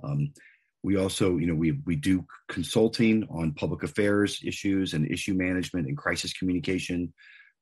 Um, 0.02 0.32
we 0.82 0.96
also, 0.96 1.36
you 1.36 1.46
know, 1.46 1.54
we 1.54 1.72
we 1.84 1.96
do 1.96 2.24
consulting 2.48 3.26
on 3.28 3.54
public 3.54 3.82
affairs 3.82 4.40
issues 4.44 4.94
and 4.94 5.10
issue 5.10 5.34
management 5.34 5.88
and 5.88 5.96
crisis 5.96 6.32
communication. 6.32 7.12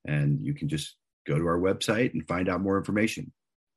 And 0.07 0.45
you 0.45 0.53
can 0.53 0.69
just 0.69 0.97
go 1.27 1.39
to 1.39 1.47
our 1.47 1.59
website 1.59 2.13
and 2.13 2.29
find 2.29 2.51
out 2.51 2.61
more 2.61 2.77
information. 2.77 3.33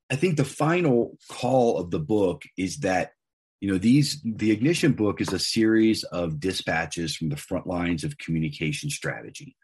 I 0.09 0.15
think 0.15 0.37
the 0.37 0.45
final 0.45 1.17
call 1.29 1.77
of 1.77 1.91
the 1.91 1.99
book 1.99 2.43
is 2.57 2.77
that 2.77 3.11
you 3.59 3.71
know 3.71 3.77
these 3.77 4.21
the 4.23 4.51
ignition 4.51 4.93
book 4.93 5.19
is 5.19 5.33
a 5.33 5.39
series 5.39 6.03
of 6.03 6.39
dispatches 6.39 7.15
from 7.15 7.29
the 7.29 7.37
front 7.37 7.67
lines 7.67 8.03
of 8.03 8.17
communication 8.17 8.89
strategy 8.89 9.55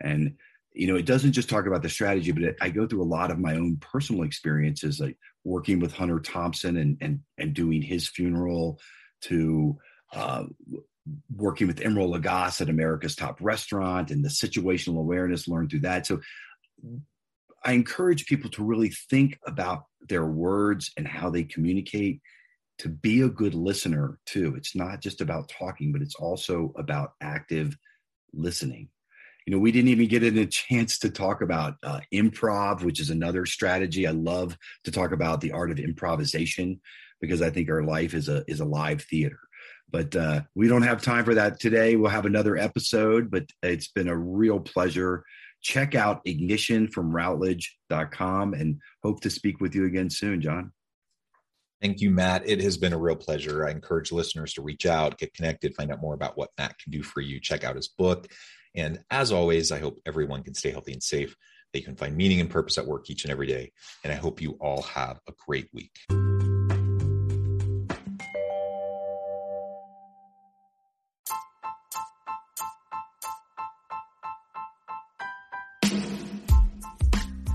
and 0.00 0.36
you 0.72 0.86
know 0.86 0.96
it 0.96 1.04
doesn't 1.04 1.32
just 1.32 1.50
talk 1.50 1.66
about 1.66 1.82
the 1.82 1.90
strategy 1.90 2.32
but 2.32 2.42
it, 2.42 2.56
i 2.62 2.70
go 2.70 2.86
through 2.86 3.02
a 3.02 3.04
lot 3.04 3.30
of 3.30 3.38
my 3.38 3.54
own 3.54 3.76
personal 3.76 4.22
experiences 4.22 4.98
like 4.98 5.18
working 5.44 5.78
with 5.78 5.92
hunter 5.92 6.20
thompson 6.20 6.78
and 6.78 6.96
and 7.02 7.20
and 7.36 7.52
doing 7.52 7.82
his 7.82 8.08
funeral 8.08 8.80
to 9.20 9.76
uh, 10.14 10.44
working 11.34 11.66
with 11.66 11.80
Emeril 11.80 12.14
Lagasse 12.14 12.60
at 12.60 12.68
America's 12.68 13.16
Top 13.16 13.38
Restaurant 13.40 14.10
and 14.10 14.24
the 14.24 14.28
situational 14.28 14.98
awareness 14.98 15.48
learned 15.48 15.70
through 15.70 15.80
that. 15.80 16.06
So 16.06 16.20
I 17.64 17.72
encourage 17.72 18.26
people 18.26 18.50
to 18.50 18.64
really 18.64 18.90
think 18.90 19.38
about 19.46 19.84
their 20.08 20.26
words 20.26 20.92
and 20.96 21.08
how 21.08 21.30
they 21.30 21.44
communicate 21.44 22.20
to 22.78 22.88
be 22.88 23.22
a 23.22 23.28
good 23.28 23.54
listener 23.54 24.18
too. 24.26 24.54
It's 24.56 24.74
not 24.74 25.00
just 25.00 25.20
about 25.20 25.48
talking, 25.48 25.92
but 25.92 26.02
it's 26.02 26.16
also 26.16 26.72
about 26.76 27.12
active 27.20 27.76
listening. 28.32 28.88
You 29.46 29.52
know, 29.52 29.60
we 29.60 29.72
didn't 29.72 29.90
even 29.90 30.08
get 30.08 30.22
a 30.22 30.46
chance 30.46 30.98
to 31.00 31.10
talk 31.10 31.42
about 31.42 31.74
uh, 31.82 32.00
improv, 32.12 32.82
which 32.82 33.00
is 33.00 33.10
another 33.10 33.44
strategy. 33.44 34.06
I 34.06 34.12
love 34.12 34.56
to 34.84 34.90
talk 34.90 35.12
about 35.12 35.40
the 35.40 35.52
art 35.52 35.70
of 35.70 35.78
improvisation 35.78 36.80
because 37.20 37.42
I 37.42 37.50
think 37.50 37.70
our 37.70 37.82
life 37.82 38.14
is 38.14 38.28
a 38.28 38.44
is 38.48 38.60
a 38.60 38.64
live 38.64 39.02
theater. 39.02 39.38
But 39.90 40.16
uh, 40.16 40.40
we 40.54 40.66
don't 40.66 40.82
have 40.82 41.02
time 41.02 41.24
for 41.24 41.34
that 41.34 41.60
today. 41.60 41.94
We'll 41.94 42.10
have 42.10 42.26
another 42.26 42.56
episode, 42.56 43.30
but 43.30 43.44
it's 43.62 43.88
been 43.88 44.08
a 44.08 44.16
real 44.16 44.58
pleasure. 44.58 45.24
Check 45.64 45.94
out 45.94 46.20
ignition 46.26 46.88
from 46.88 47.10
routledge.com 47.10 48.52
and 48.52 48.80
hope 49.02 49.22
to 49.22 49.30
speak 49.30 49.60
with 49.60 49.74
you 49.74 49.86
again 49.86 50.10
soon, 50.10 50.42
John. 50.42 50.72
Thank 51.80 52.00
you, 52.00 52.10
Matt. 52.10 52.46
It 52.46 52.60
has 52.62 52.76
been 52.76 52.92
a 52.92 52.98
real 52.98 53.16
pleasure. 53.16 53.66
I 53.66 53.70
encourage 53.70 54.12
listeners 54.12 54.52
to 54.54 54.62
reach 54.62 54.86
out, 54.86 55.18
get 55.18 55.34
connected, 55.34 55.74
find 55.74 55.90
out 55.90 56.00
more 56.00 56.14
about 56.14 56.36
what 56.36 56.50
Matt 56.58 56.78
can 56.78 56.92
do 56.92 57.02
for 57.02 57.20
you. 57.22 57.40
Check 57.40 57.64
out 57.64 57.76
his 57.76 57.88
book. 57.88 58.26
And 58.74 59.00
as 59.10 59.32
always, 59.32 59.72
I 59.72 59.78
hope 59.78 60.00
everyone 60.04 60.42
can 60.42 60.54
stay 60.54 60.70
healthy 60.70 60.92
and 60.92 61.02
safe. 61.02 61.34
They 61.72 61.80
can 61.80 61.96
find 61.96 62.16
meaning 62.16 62.40
and 62.40 62.50
purpose 62.50 62.78
at 62.78 62.86
work 62.86 63.08
each 63.10 63.24
and 63.24 63.32
every 63.32 63.46
day. 63.46 63.72
And 64.04 64.12
I 64.12 64.16
hope 64.16 64.42
you 64.42 64.58
all 64.60 64.82
have 64.82 65.18
a 65.26 65.32
great 65.46 65.68
week. 65.72 65.98